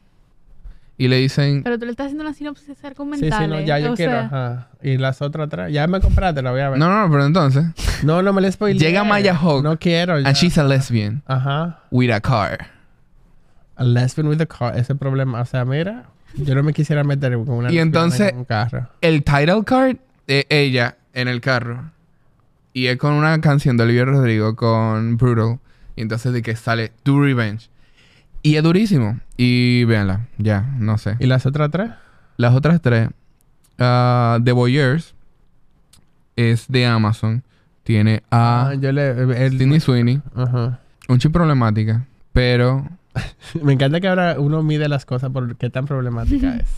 [0.96, 1.62] y le dicen...
[1.64, 3.42] Pero tú le estás haciendo una sinopsis Sí, argumental.
[3.44, 4.12] sí, no, ya yo o quiero.
[4.12, 4.68] sea, Ajá.
[4.82, 5.72] Y las otras tres.
[5.72, 6.78] Ya me compraste, la voy a ver.
[6.78, 7.64] No, no, no, pero entonces...
[8.04, 8.78] no, no me le spoileé.
[8.80, 10.18] Llega Maya Hawke No quiero.
[10.20, 10.28] ya.
[10.28, 11.80] And she's a lesbian Ajá.
[11.90, 12.68] with a car.
[13.76, 15.40] A lesbian with a car, ese problema.
[15.40, 16.04] O sea, mira,
[16.36, 18.88] yo no me quisiera meter con una Y entonces- en un carro.
[19.00, 19.96] El title card
[20.26, 21.90] de ella en el carro.
[22.72, 25.58] Y es con una canción de Olivia Rodrigo con Brutal.
[25.96, 27.68] Y entonces de que sale Do Revenge.
[28.42, 29.20] Y es durísimo.
[29.36, 31.16] Y véanla, ya, no sé.
[31.20, 31.90] ¿Y las otras tres?
[32.36, 33.08] Las otras tres.
[33.78, 35.14] ah, The Voyeurs
[36.36, 37.42] es de Amazon.
[37.84, 39.10] Tiene a Ah, yo le...
[39.46, 40.22] el- Sydney Sweeney.
[40.34, 40.80] Ajá.
[41.08, 42.06] Un chip problemática.
[42.32, 42.88] Pero
[43.62, 46.68] Me encanta que ahora uno mide las cosas por qué tan problemática es.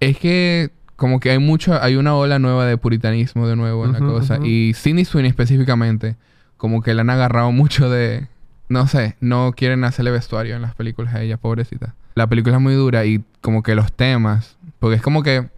[0.00, 3.92] es que como que hay mucho, hay una ola nueva de puritanismo de nuevo en
[3.92, 4.38] la cosa.
[4.42, 6.16] Y Sydney Sweeney específicamente,
[6.56, 8.28] como que le han agarrado mucho de,
[8.68, 11.94] no sé, no quieren hacerle vestuario en las películas a ella, pobrecita.
[12.14, 15.48] La película es muy dura y como que los temas, porque es como que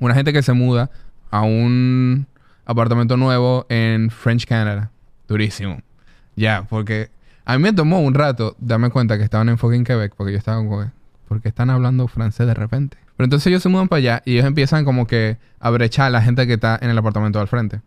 [0.00, 0.90] una gente que se muda
[1.30, 2.26] a un
[2.64, 4.90] apartamento nuevo en French Canada.
[5.28, 5.82] Durísimo.
[6.34, 7.10] Ya, porque
[7.44, 10.38] a mí me tomó un rato darme cuenta que estaban en fucking Quebec, porque yo
[10.38, 10.90] estaba como, que,
[11.28, 12.96] ¿por qué están hablando francés de repente?
[13.16, 16.10] Pero entonces ellos se mudan para allá y ellos empiezan como que a brechar a
[16.10, 17.80] la gente que está en el apartamento al frente.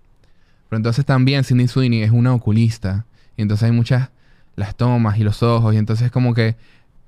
[0.69, 3.05] Pero entonces también Sidney Sweeney es una oculista.
[3.37, 4.09] Y entonces hay muchas
[4.55, 5.73] las tomas y los ojos.
[5.73, 6.55] Y entonces como que...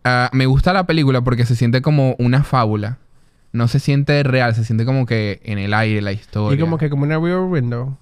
[0.03, 2.97] ah, me gusta la película porque se siente como una fábula.
[3.53, 6.57] No se siente real, se siente como que en el aire la historia.
[6.57, 7.97] Y como que como una rear window.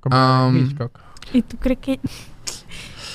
[0.00, 0.98] Como Um, Hitchcock.
[1.32, 2.00] ¿Y tú crees que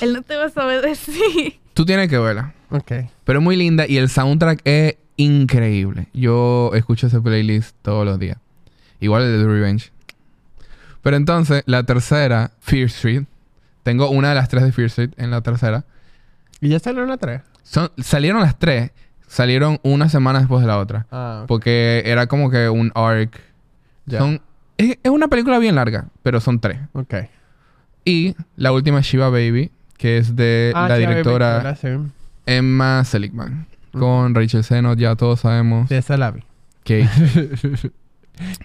[0.00, 1.58] él no te va a saber decir?
[1.74, 2.54] Tú tienes que verla.
[2.70, 2.92] Ok.
[3.24, 6.08] Pero es muy linda y el soundtrack es increíble.
[6.12, 8.38] Yo escucho ese playlist todos los días.
[9.00, 9.92] Igual el de The Revenge.
[11.02, 13.24] Pero entonces, la tercera, Fear Street.
[13.82, 15.84] Tengo una de las tres de Fear Street en la tercera.
[16.60, 17.42] ¿Y ya salieron las tres?
[17.62, 18.90] Son, salieron las tres.
[19.28, 21.06] Salieron una semana después de la otra.
[21.10, 21.44] Ah.
[21.46, 23.40] Porque era como que un arc.
[24.08, 24.40] Son,
[24.78, 26.80] es, es una película bien larga, pero son tres.
[26.92, 27.14] Ok.
[28.04, 31.88] Y la última es Shiva Baby, que es de Ah, la directora sí.
[32.46, 33.66] Emma Seligman.
[33.92, 36.42] Con Rachel Sennott, ya todos sabemos Sí, esa la vi.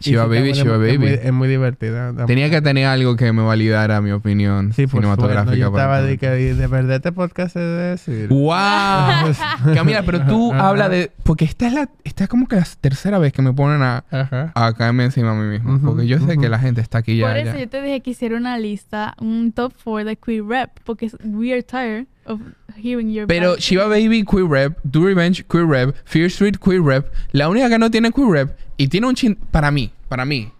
[0.02, 0.98] Sí, Baby, Shiva buena, es Baby.
[0.98, 2.10] muy- Es muy divertida.
[2.10, 5.44] Está Tenía que tener algo que me validara mi opinión Sí, por cinematográfica.
[5.44, 5.60] supuesto.
[5.62, 8.28] Yo para estaba de que de verdad este podcast es de decir.
[8.30, 8.54] ¡Wow!
[9.76, 10.70] Camila, pero tú Ajá.
[10.70, 11.12] hablas de...
[11.24, 11.90] Porque esta es la...
[12.04, 14.52] Esta es como que la tercera vez que me ponen a, Ajá.
[14.56, 15.76] a caerme encima a mí mismo.
[15.76, 16.42] Ujú, porque yo sé ujú.
[16.42, 17.28] que la gente está aquí ya.
[17.28, 17.60] Por eso ya.
[17.60, 21.18] yo te dije que hiciera una lista, un top 4 de queer rap, porque es-
[21.24, 22.40] we are tired of
[22.76, 23.88] hearing your Pero Shiva.
[23.88, 27.12] Baby, Queer Rep, Do Revenge, Queer Rep, Fear Street, Queer Rep.
[27.32, 29.36] La única que no tiene Queer Rep y tiene un chin...
[29.52, 30.52] Para mí, para mí.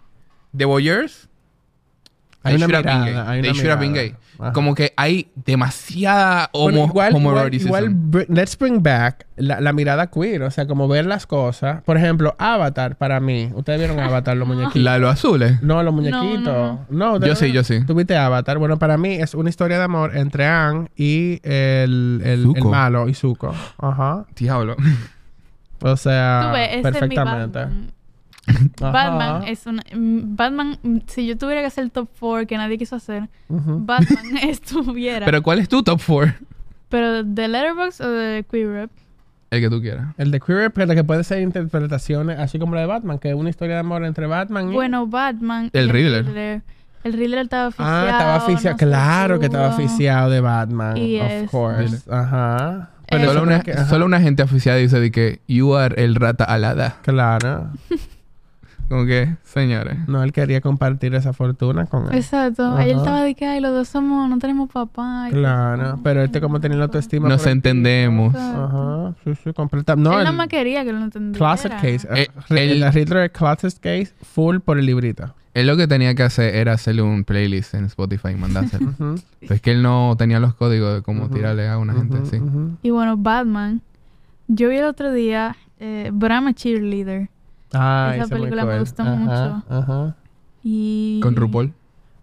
[0.56, 1.28] The Voyeurs...
[2.44, 3.14] Hay una mirada, gay.
[3.14, 4.08] hay They una should have been mirada.
[4.08, 4.16] gay.
[4.38, 4.52] Ajá.
[4.52, 7.68] Como que hay demasiada homo, Bueno, igual, igual, homoeroticism.
[7.68, 11.82] igual br- let's bring back la, la mirada queer, o sea, como ver las cosas.
[11.84, 13.50] Por ejemplo, Avatar para mí.
[13.54, 14.82] Ustedes vieron Avatar, los muñequitos.
[14.82, 15.62] La de los azules.
[15.62, 16.44] No, los No, muñequitos.
[16.44, 17.84] no, No, Yo sí, yo sí.
[17.84, 18.58] ¿Tuviste Avatar?
[18.58, 23.08] Bueno, para mí es una historia de amor entre Aang y el, el, el malo,
[23.08, 23.54] y Zuko.
[23.78, 24.24] Ajá.
[24.34, 24.76] Diablo.
[25.82, 27.60] O sea, Tú ves, ese es mi perfectamente.
[28.80, 29.44] Batman.
[29.46, 29.82] Es una...
[29.94, 33.28] mm, Batman, mm, si yo tuviera que hacer el top 4 que nadie quiso hacer,
[33.48, 33.78] Ujú.
[33.84, 35.24] Batman estuviera.
[35.26, 36.34] Pero ¿cuál es tu top 4?
[36.88, 38.90] ¿Pero de Letterboxd o de Queer Rap?
[39.50, 40.14] El que tú quieras.
[40.16, 43.34] El de queer, pero que puede ser interpretaciones, así como la de Batman, que es
[43.34, 44.72] una historia de amor entre Batman y...
[44.72, 45.68] Bueno, Batman...
[45.74, 46.62] El y Riddler.
[47.04, 48.06] El Riddler estaba oficiado.
[48.06, 48.74] Ah, estaba oficiado.
[48.74, 50.96] no claro que estaba oficiado de Batman.
[50.96, 51.98] Y of es- course.
[52.10, 52.90] Ajá.
[53.08, 53.84] Pero Eh, eso Solo una, que- ajá.
[53.88, 56.96] solo una gente oficial dice de que you are el rata alada.
[57.02, 57.68] Claro.
[58.88, 59.96] Como que, señores.
[60.06, 62.18] No, él quería compartir esa fortuna con él.
[62.18, 62.64] Exacto.
[62.66, 62.84] Ajá.
[62.84, 65.28] Ella estaba de que, ay, los dos somos, no tenemos papá.
[65.30, 65.82] Claro.
[65.92, 66.00] todo.
[66.02, 67.28] Pero este como tenía la autoestima.
[67.28, 68.34] Nos entendemos.
[68.34, 69.14] Ajá.
[69.24, 69.96] Sí, sí, completa.
[69.96, 71.38] No, él el nada más quería que lo entendiera.
[71.38, 72.06] Closet Case.
[72.14, 75.34] Eh, el, el- el Riddler Closet Case full por el librito.
[75.54, 78.86] Él lo que tenía que hacer era hacerle un playlist en Spotify y mandárselo.
[78.98, 79.14] Ujú.
[79.40, 82.40] Pero es que él no tenía los códigos de cómo tirarle a una gente así.
[82.82, 83.80] Y bueno, Batman.
[84.48, 87.28] Yo vi el otro día, eh, but I'm a cheerleader.
[87.72, 89.62] Ay, Esa película me gustó Ajá, mucho.
[89.68, 90.16] Ajá.
[90.62, 91.20] Y...
[91.22, 91.72] Con RuPaul.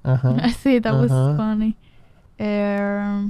[0.03, 0.49] Ajá.
[0.61, 1.75] sí, that was funny.
[2.37, 3.29] Eh,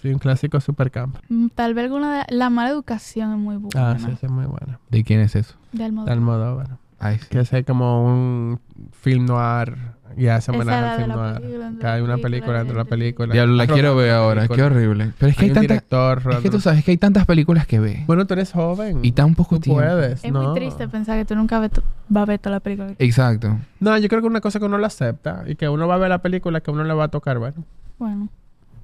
[0.00, 1.16] Sí, un clásico super camp.
[1.28, 2.24] mm, tal vez alguna de...
[2.36, 3.92] La mala educación es muy buena.
[3.92, 4.78] Ah, sí, es muy bueno.
[4.90, 5.54] ¿De quién es eso?
[5.72, 6.78] De De Almodóvar.
[6.98, 7.26] Ay, sí.
[7.30, 8.58] Que es como un
[8.92, 9.76] film noir
[10.16, 11.34] y hace Esa homenaje al de film noir.
[11.40, 13.32] película, Que hay la una película, dentro de la película.
[13.34, 14.48] Diablo, la quiero ver ahora.
[14.48, 15.12] Qué horrible.
[15.18, 15.62] Pero es que Hay tantas...
[15.62, 18.04] director Es que tú sabes que hay tantas películas que ve.
[18.06, 19.00] Bueno, tú eres joven.
[19.04, 19.82] Y tan poco Tú tiempo.
[19.82, 20.42] puedes, Es ¿no?
[20.42, 21.72] muy triste pensar que tú nunca ves
[22.08, 22.94] vas a ver toda la película.
[22.98, 23.58] Exacto.
[23.78, 25.98] No, yo creo que una cosa que uno lo acepta y que uno va a
[25.98, 27.62] ver la película que uno le va a tocar, bueno.
[27.98, 28.28] Bueno,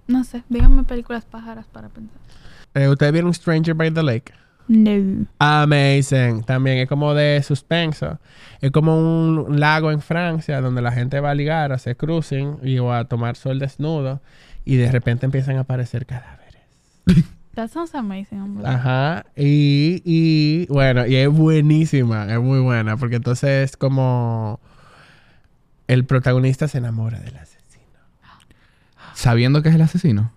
[0.06, 0.42] no sé.
[0.50, 2.18] Díganme películas pájaras para pensar.
[2.74, 4.32] Eh, ¿Ustedes vieron Stranger by the Lake?
[4.68, 5.26] No.
[5.38, 6.44] Amazing.
[6.44, 8.18] También es como de suspenso.
[8.60, 12.58] Es como un lago en Francia donde la gente va a ligar, a hacer cruising
[12.62, 14.20] y o a tomar sol desnudo
[14.64, 16.62] y de repente empiezan a aparecer cadáveres.
[17.54, 18.74] That sounds amazing, verdad.
[18.74, 19.26] Ajá.
[19.36, 24.58] Y, y bueno, y es buenísima, es muy buena, porque entonces es como
[25.86, 27.98] el protagonista se enamora del asesino.
[29.14, 30.32] Sabiendo que es el asesino.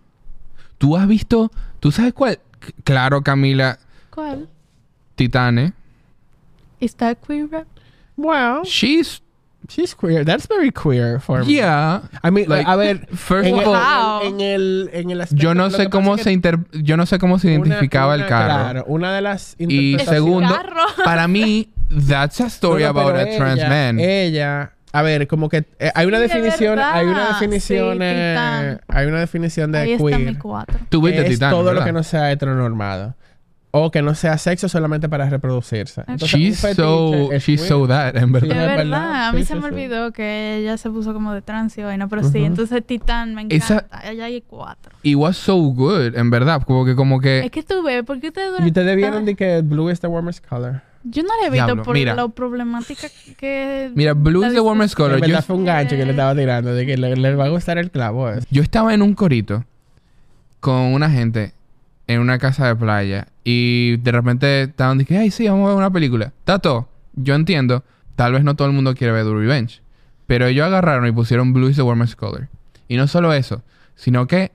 [0.78, 1.52] ¿Tú has visto?
[1.80, 2.40] ¿Tú sabes cuál?
[2.84, 3.80] Claro, Camila.
[4.16, 4.48] ¿Cuál?
[5.16, 5.74] Titane.
[6.80, 7.68] ¿Is that queer rap?
[8.18, 9.22] Well, She's...
[9.68, 10.24] she's queer.
[10.24, 11.54] That's very queer for me.
[11.54, 12.02] Yeah.
[12.24, 14.28] I mean, Like, a ver, First en, of el, all, Wow.
[14.28, 16.60] en el en el aspecto- yo no lo sé cómo se inter...
[16.72, 18.54] Yo no sé cómo se una- identificaba el una- carro.
[18.64, 20.56] Claro, una de las Y segundo,
[21.04, 21.70] para mí,
[22.08, 24.00] that's a story No, no, about a trans ella- man.
[24.00, 28.04] Ella, a ver, como que eh, hay una Sí, de definición, hay una definición, Sí,
[28.04, 30.38] eh, hay una definición de Ahí está mi queer.
[30.40, 30.80] cuatro.
[30.90, 31.86] Tú viste es Titán, todo lo ¿verdad?
[31.86, 33.16] que no sea heteronormado.
[33.78, 36.02] O que no sea sexo solamente para reproducirse.
[36.08, 37.30] Entonces, She's so...
[37.30, 37.60] queer.
[37.60, 38.56] so that, en Sí, verdad.
[38.56, 39.74] De es verdad, a mí Sí, se sí, me sí.
[39.76, 42.46] olvidó que ella se puso como de trans y vaina, pero sí, Ujú.
[42.46, 43.56] entonces Titán me encanta.
[43.66, 44.94] Esa- Allá hay cuatro.
[45.04, 46.62] It was so good, en verdad.
[46.64, 46.96] Como que...
[46.96, 49.62] Como que Es que tú ves, ¿por qué ustedes Y duran ustedes vieron de que
[49.62, 50.82] blue is the warmest color.
[51.04, 52.16] Yo no la he visto Diablo, por mira.
[52.16, 53.08] lo problemática
[53.38, 53.92] que...
[53.94, 55.24] Mira, Blue is the warmest color.
[55.24, 57.78] Yo, fue un gancho que le estaba tirando, de que le, le va a gustar
[57.78, 58.28] el clavo.
[58.50, 59.66] yo estaba en un corito
[60.60, 61.54] con una gente
[62.08, 65.78] en una casa de playa y de repente estaban diciendo, ay, sí, vamos a ver
[65.78, 66.34] una película.
[66.44, 67.84] Tato, yo entiendo,
[68.16, 69.82] tal vez no todo el mundo quiere ver The Revenge,
[70.28, 72.48] pero ellos agarraron y pusieron Blue is the warmest color.
[72.88, 73.64] Y no solo eso,
[73.96, 74.52] sino que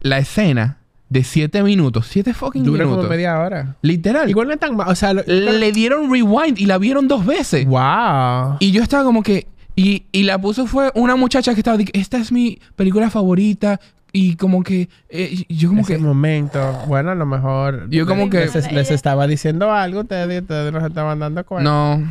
[0.00, 0.78] la escena
[1.08, 3.76] de siete minutos, siete fucking Dura como minutos, media hora.
[3.82, 4.88] literal, Igual no es tan mal.
[4.88, 7.66] O sea, lo- le dieron rewind y la vieron dos veces.
[7.66, 8.56] wow.
[8.60, 9.46] Y yo estaba como que.
[9.76, 11.78] Y, y la puso fue una muchacha que estaba.
[11.92, 13.78] Esta es mi película favorita.
[14.12, 14.88] Y como que.
[15.08, 15.98] eh, yo como Ese que.
[16.02, 16.60] momento.
[16.86, 17.88] Bueno, a lo mejor.
[17.90, 21.70] Yo como que- Les, les estaba diciendo algo, ustedes, ustedes no se estaban dando cuenta.
[21.70, 22.02] No.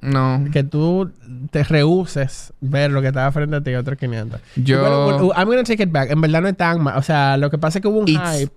[0.00, 0.44] No.
[0.50, 1.12] Que tú
[1.52, 4.40] te rehuses ver lo que estaba frente a ti, otros 500.
[4.56, 4.80] Yo.
[4.80, 6.10] Bueno, I'm gonna take it back.
[6.10, 6.98] En verdad no es tan mal.
[6.98, 8.52] O sea, lo que pasa es que hubo un It's- hype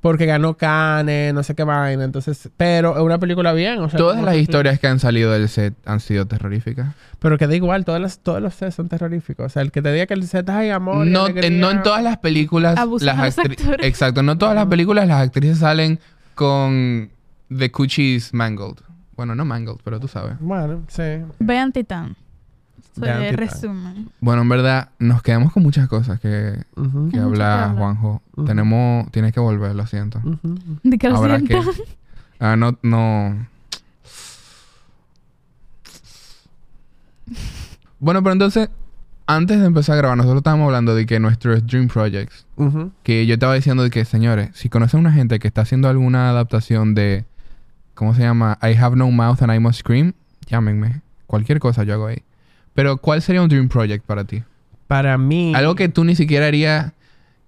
[0.00, 2.04] porque ganó Cannes, no sé qué vaina.
[2.04, 3.78] Entonces, pero es una película bien.
[3.80, 6.94] O sea, Todas las historias que han salido del set han sido terroríficas.
[7.18, 9.46] Pero que da igual, todas las, todos los sets son terroríficos.
[9.46, 11.06] O sea, el que te diga que el set hay amor.
[11.06, 12.78] y No, en- no en todas las películas.
[12.78, 13.86] Abusan las a los actri- actores.
[13.86, 14.22] Exacto.
[14.22, 15.98] No todas las películas las actrices salen
[16.34, 17.10] con.
[17.56, 18.76] The Coochies Mangled.
[19.16, 20.34] Bueno, no Mangled, pero tú sabes.
[20.40, 21.02] Bueno, sí.
[21.40, 22.16] Vean Titán.
[22.96, 23.36] Vean Titán.
[23.36, 24.08] resumen.
[24.20, 27.76] Bueno, en verdad, nos quedamos con muchas cosas que, hablar, hablar.
[27.76, 28.22] Juanjo.
[28.46, 29.10] Tenemos.
[29.10, 30.18] Tienes que volver, lo siento.
[30.24, 30.58] ujú.
[30.82, 31.72] De que lo Habrá siento.
[31.72, 31.82] que.
[32.40, 33.46] Ah, no, no.
[37.98, 38.70] Bueno, pero entonces,
[39.26, 42.46] antes de empezar a grabar, nosotros estábamos hablando de que nuestros Dream Projects,
[43.02, 46.30] que yo estaba diciendo de que, señores, si conocen una gente que está haciendo alguna
[46.30, 47.24] adaptación de,
[47.94, 48.58] ¿cómo se llama?
[48.62, 50.14] I Have No Mouth and I Must Scream,
[50.46, 51.02] llámenme.
[51.26, 52.22] Cualquier cosa yo hago ahí.
[52.74, 54.42] Pero, ¿cuál sería un Dream Project para ti?
[54.86, 55.52] Para mí.
[55.54, 56.92] Algo que tú ni siquiera harías,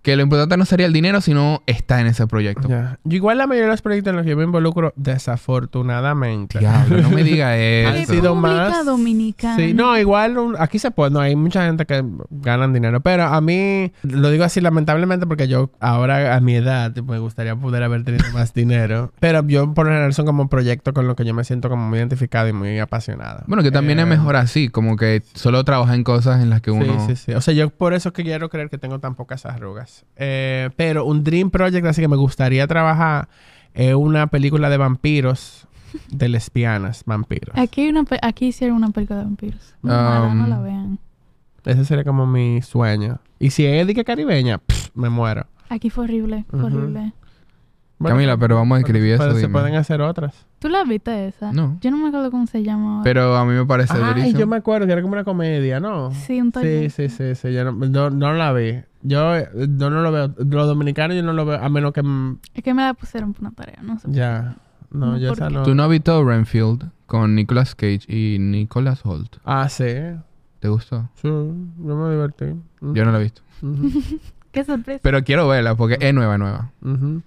[0.03, 2.69] que lo importante no sería el dinero, sino está en ese proyecto.
[2.69, 6.59] Yo igual la mayoría de los proyectos en los que yo me involucro, desafortunadamente.
[6.59, 8.13] Diablo, no me digas Han eso.
[8.13, 9.57] sido República más- Dominicana.
[9.57, 13.25] Sí, no, igual un- aquí se puede, no, hay mucha gente que ganan dinero, pero
[13.25, 17.83] a mí, lo digo así lamentablemente porque yo ahora a mi edad me gustaría poder
[17.83, 21.25] haber tenido más dinero, pero yo por lo general son como proyectos con los que
[21.25, 23.45] yo me siento como muy identificado y muy apasionado.
[23.47, 26.61] Bueno, que también Eh, es mejor así, como que solo trabaja en cosas en las
[26.61, 27.07] que uno...
[27.07, 27.33] Sí, sí, sí.
[27.35, 29.92] O sea, yo por eso es que quiero creer que tengo tan pocas arrugas.
[30.17, 33.29] Eh, pero un Dream Project así que me gustaría trabajar
[33.75, 35.67] es una película de vampiros,
[36.11, 37.57] de lesbianas vampiros.
[37.59, 39.75] Aquí, hay una pe- aquí hicieron una película de vampiros.
[39.83, 40.99] Mala, Um, no la vean.
[41.65, 43.19] Ese sería como mi sueño.
[43.39, 45.47] Y si es de que caribeña, pff, me muero.
[45.69, 47.13] Aquí fue horrible, fue horrible.
[47.99, 49.53] Bueno, Camila, pero vamos a escribir pero eso, Se dime.
[49.53, 50.47] pueden hacer otras.
[50.63, 51.53] ¿Tú la viste esa?
[51.53, 51.77] No.
[51.81, 53.01] Yo no me acuerdo cómo se llama.
[53.03, 54.39] Pero a mí me parece Ay, durísimo.
[54.39, 56.13] yo me acuerdo que era como una comedia, ¿no?
[56.13, 56.91] Sí, un Sí, taller.
[56.93, 57.53] sí, sí, sí.
[57.53, 58.81] Yo no, no, no la vi.
[59.03, 60.33] Yo, yo no lo veo.
[60.39, 62.01] Los dominicanos yo no lo veo, a menos que...
[62.55, 64.07] Es que me la pusieron por una tarea, no sé.
[64.13, 64.57] Ya.
[64.93, 65.55] No, No, yo ¿por esa qué?
[65.55, 65.63] no...
[65.65, 69.39] ¿Tú no has visto Renfield con Nicolas Cage y Nicolas Holt?
[69.45, 69.85] Ah, sí.
[70.61, 71.09] ¿Te gustó?
[71.17, 72.45] Sí, yo me divertí.
[72.81, 73.43] Yo no la he visto.
[74.53, 75.01] Qué sorpresa.
[75.03, 76.71] Pero quiero verla porque es nueva, nueva.
[76.83, 77.23] Ujú.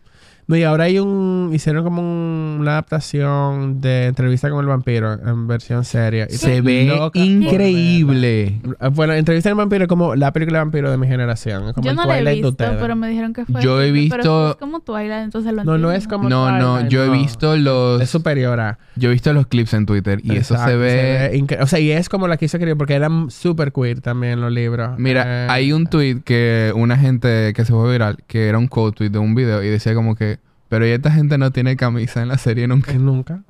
[0.48, 1.50] No, y ahora hay un...
[1.54, 6.28] Hicieron como un- una adaptación de Entrevista con el Vampiro en versión seria.
[6.30, 8.60] Y Se ve increíble.
[8.94, 11.68] Bueno, Entrevista con el Vampiro es como la película de vampiro de mi generación.
[11.70, 12.82] Es como Yo el no la he Twilight de visto, ustedes.
[12.82, 13.62] pero me dijeron que fue.
[13.62, 16.88] Yo he visto- Pero es como Twilight, entonces lo No, no es como- No, no,
[16.90, 17.14] yo he no.
[17.14, 18.02] visto los...
[18.02, 18.78] Es superior a...
[18.96, 21.44] Yo he visto los clips en Twitter y eso se ve...
[21.62, 24.98] O sea, y es como la quiso escribir porque eran super queer también los libros.
[24.98, 28.68] Mira, Eh, hay un tweet que una gente que se fue viral, que era un
[28.68, 30.35] quote tweet de un video y decía como que,
[30.70, 32.94] pero ¿y esta gente no tiene camisa en la serie nunca?
[32.94, 33.44] Nunca.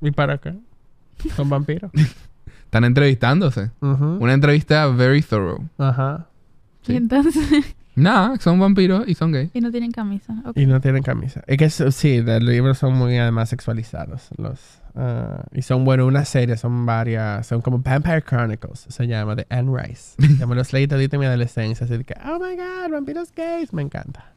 [0.00, 0.54] ¿Y para qué?
[1.36, 1.90] Son vampiros.
[2.64, 3.70] Están entrevistándose.
[3.80, 5.62] Una entrevista very thorough.
[5.78, 6.26] Ajá.
[6.86, 7.36] Y entonces,
[7.94, 9.50] Nada, son vampiros y son gays.
[9.52, 10.34] Y no tienen camisa.
[10.54, 11.42] Y no tienen camisa.
[11.46, 14.30] Es que eso- sí, los libros son muy además sexualizados.
[14.38, 17.46] Los, ah, y son, bueno, una serie, son varias.
[17.46, 20.14] Son como Vampire Chronicles, se llama, de Anne Rice.
[20.40, 21.84] Yo me los leí todito en mi adolescencia.
[21.84, 23.74] Así de que, oh my god, vampiros gays.
[23.74, 24.31] Me encanta.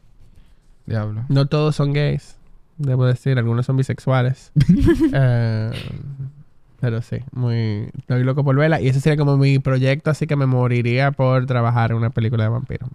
[0.86, 1.24] Diablo.
[1.28, 2.36] No todos son gays,
[2.78, 3.38] debo decir.
[3.38, 4.52] Algunos son bisexuales.
[5.12, 5.70] Eh,
[6.80, 7.88] pero sí, muy.
[7.98, 8.80] Estoy loco por verla.
[8.80, 12.44] Y ese sería como mi proyecto, así que me moriría por trabajar en una película
[12.44, 12.88] de vampiros.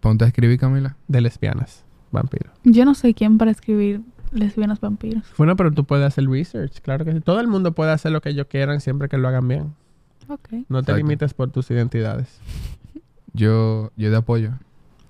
[0.00, 0.96] Ponte a escribir, Camila.
[1.06, 2.52] De lesbianas, vampiros.
[2.64, 4.00] Yo no soy quien para escribir
[4.32, 5.24] lesbianas vampiros.
[5.36, 7.20] Bueno, pero tú puedes hacer research, claro que sí.
[7.20, 9.74] Todo el mundo puede hacer lo que ellos quieran siempre que lo hagan bien.
[10.28, 10.48] Ok.
[10.68, 10.96] No te Exacto.
[10.96, 12.40] limites por tus identidades.
[13.34, 14.52] Yo, yo de apoyo.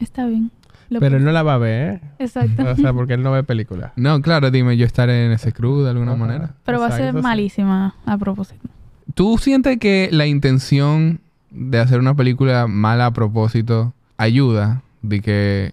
[0.00, 0.50] Está bien.
[0.90, 2.00] Lo Pero él no la va a ver.
[2.18, 2.64] Exacto.
[2.68, 3.92] O sea, porque él no ve películas.
[3.96, 6.20] No, claro, dime, yo estaré en ese crew de alguna Ajá.
[6.20, 6.50] manera.
[6.64, 7.20] Pero va a ser sí.
[7.22, 8.68] malísima a propósito.
[9.14, 11.20] ¿Tú sientes que la intención
[11.50, 15.72] de hacer una película mala a propósito ayuda de que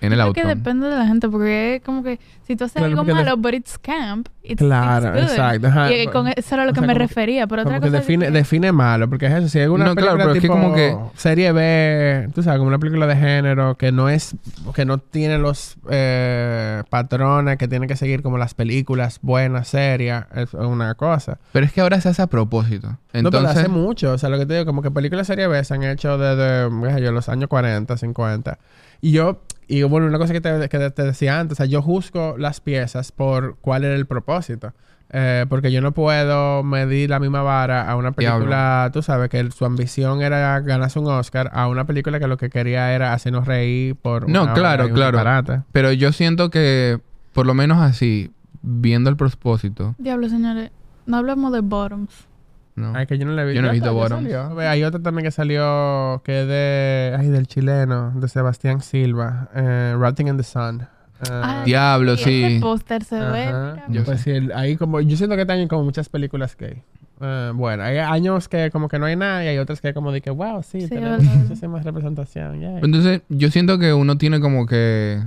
[0.00, 0.54] en el Creo que outcome?
[0.54, 3.54] depende de la gente, porque es como que si tú haces Claro, algo malo, but
[3.54, 5.30] it's camp, it's, Claro, it's good.
[5.30, 5.66] exacto.
[5.68, 5.92] ajá.
[5.92, 7.88] Y con eso era lo O que sea, me como- refería, pero otra Como que
[7.90, 9.48] cosa es define, que- define malo, porque es eso.
[9.48, 12.42] Si hay una No, claro, película pero es que tipo como que- serie B, tú
[12.42, 14.34] sabes, como una película de género que no es,
[14.74, 20.26] que no tiene los eh, patrones que tiene que seguir como las películas buenas, serias,
[20.34, 21.38] es una cosa.
[21.52, 22.88] Pero es que ahora se hace a propósito.
[22.88, 24.12] no, pero Entonces, hace mucho.
[24.12, 26.68] O sea, lo que te digo, como que películas serie B se han hecho desde,
[26.88, 28.58] qué sé yo, los años 40, 50.
[29.00, 29.40] Y yo,
[29.78, 32.60] y bueno, una cosa que te, que te decía antes, o sea, yo juzgo las
[32.60, 34.72] piezas por cuál era el propósito.
[35.12, 39.40] Eh, porque yo no puedo medir la misma vara a una película, tú sabes, que
[39.40, 43.12] el- su ambición era ganarse un Oscar, a una película que lo que quería era
[43.12, 45.18] hacernos reír por No, una claro, hora y un claro.
[45.18, 45.62] disparate.
[45.72, 47.00] pero yo siento que,
[47.32, 48.30] por lo menos así,
[48.62, 50.70] viendo el propósito, Diablo, señores,
[51.06, 52.28] no hablamos de bottoms.
[52.76, 52.92] ¿No?
[52.94, 53.54] Ay, que yo no le vi.
[53.54, 54.54] Yo no he visto.
[54.54, 59.48] Ve, Hay otra también que salió que es de, ay, del chileno, de Sebastián Silva,
[59.54, 60.82] eh, Rotting in the Sun.
[60.82, 60.86] Eh,
[61.30, 62.58] Ah, Diablo, Ese sí.
[62.62, 63.44] póster se ve.
[63.44, 63.84] Ajá.
[63.88, 66.82] Yo Pues sí, ahí como, yo siento que este año hay como muchas películas gay.
[67.20, 70.12] Eh, bueno, hay años que como que no hay nada y hay otras que como
[70.12, 72.60] de que, wow, sí, Sí, tenemos muchísima representación.
[72.62, 72.78] yay".
[72.82, 75.22] Entonces, yo siento que uno tiene como que.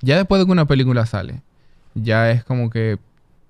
[0.00, 1.42] Ya después de que una película sale,
[1.94, 2.98] ya es como que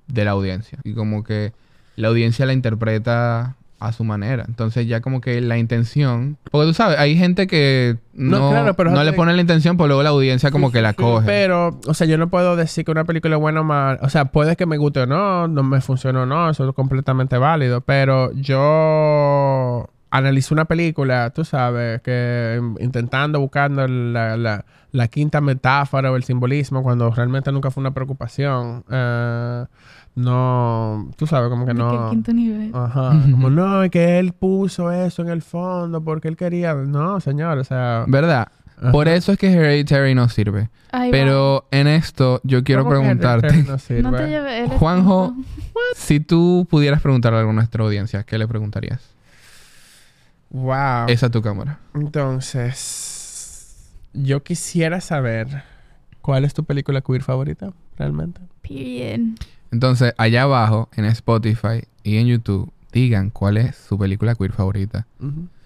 [0.06, 0.78] de la audiencia.
[0.84, 1.52] Y como que
[1.96, 4.44] la audiencia la interpreta a su manera.
[4.48, 6.38] Entonces, ya como que la intención.
[6.50, 9.76] Porque tú sabes, hay gente que no, No, claro, pero no le pone la intención,
[9.76, 11.26] pero luego la audiencia como Sí, que la sí, coge.
[11.26, 13.98] Pero, o sea, yo no puedo decir que una película es buena o mala.
[14.02, 16.74] O sea, puede que me guste o no, no me funcione o no, eso es
[16.74, 17.82] completamente válido.
[17.82, 26.10] Pero yo analizo una película, tú sabes, que intentando, buscando la, la- la quinta metáfora
[26.10, 28.82] o el simbolismo, cuando realmente nunca fue una preocupación.
[28.90, 29.64] Eh,
[30.16, 32.10] no, tú sabes, como que De que el no.
[32.10, 32.70] quinto nivel.
[32.74, 36.74] Ajá, como no, es que él puso eso en el fondo porque él quería.
[36.74, 38.04] No, señor, o sea.
[38.08, 38.48] ¿Verdad?
[38.78, 38.92] ajá.
[38.92, 40.70] Por eso es que Hereditary no sirve.
[40.90, 41.12] Ahí va.
[41.12, 44.66] Pero en esto yo quiero ¿Cómo que preguntarte, no No te lleves.
[44.68, 45.34] eres Juanjo,
[45.94, 49.00] si tú pudieras preguntarle algo a nuestra audiencia, ¿qué le preguntarías?
[50.50, 51.08] Wow.
[51.08, 51.78] Esa es tu cámara.
[51.94, 55.64] Entonces, yo quisiera saber
[56.22, 58.40] cuál es tu película queer favorita, realmente.
[58.62, 59.36] Bien.
[59.76, 65.06] Entonces, allá abajo, en Spotify y en YouTube, digan cuál es su película queer favorita.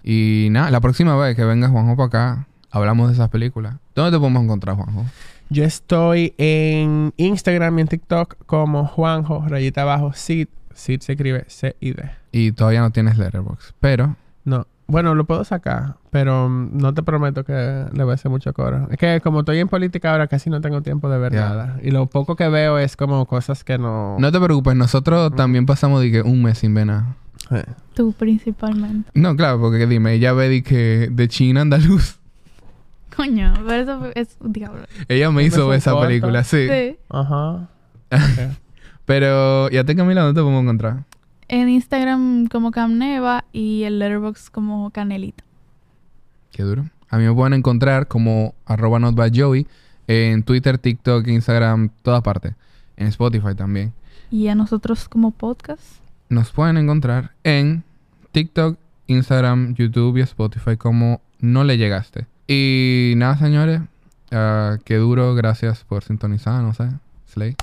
[0.03, 3.75] Y nada, la próxima vez que venga Juanjo para acá, hablamos de esas películas.
[3.95, 5.05] ¿Dónde te podemos encontrar, Juanjo?
[5.49, 10.49] Yo estoy en Instagram y en TikTok como Juanjo, rayita abajo, Sid.
[10.73, 12.11] Sid se escribe C-I-D.
[12.33, 14.67] Y todavía no tienes Letterboxd, pero No.
[14.91, 18.51] Bueno, lo puedo sacar, pero mm, no te prometo que le voy a hacer mucho
[18.53, 18.87] coro.
[18.91, 21.49] Es que como estoy en política ahora casi no tengo tiempo de ver Ya.
[21.49, 21.79] nada.
[21.81, 24.17] Y lo poco que veo es como cosas que no...
[24.19, 27.15] no te preocupes, nosotros también pasamos de que un mes sin ver nada.
[27.51, 27.63] Eh.
[27.93, 29.09] Tú principalmente.
[29.13, 32.19] No, claro, porque dime, ella ve de que de China andaluz.
[33.15, 34.83] Coño, pero eso es un diablo.
[35.07, 36.07] Ella me hizo ver esa corto.
[36.07, 36.67] película, sí.
[36.67, 36.97] Sí.
[37.09, 37.69] Ajá.
[39.05, 41.03] Pero, ¿y a ti, Camila, dónde te podemos encontrar?
[41.51, 45.43] En Instagram como Camneva y el Letterboxd como Canelita.
[46.53, 46.89] Qué duro.
[47.09, 49.67] A mí me pueden encontrar como arroba notbyjoey
[50.07, 52.53] en Twitter, TikTok, Instagram, todas partes.
[52.95, 53.91] En Spotify también.
[54.29, 55.81] Y a nosotros como podcast.
[56.29, 57.83] Nos pueden encontrar en
[58.31, 62.27] TikTok, Instagram, YouTube y Spotify como No Le Llegaste.
[62.47, 63.81] Y nada, señores.
[64.31, 65.35] ah, qué duro.
[65.35, 66.91] Gracias por sintonizar, no sé.
[67.27, 67.57] Slay.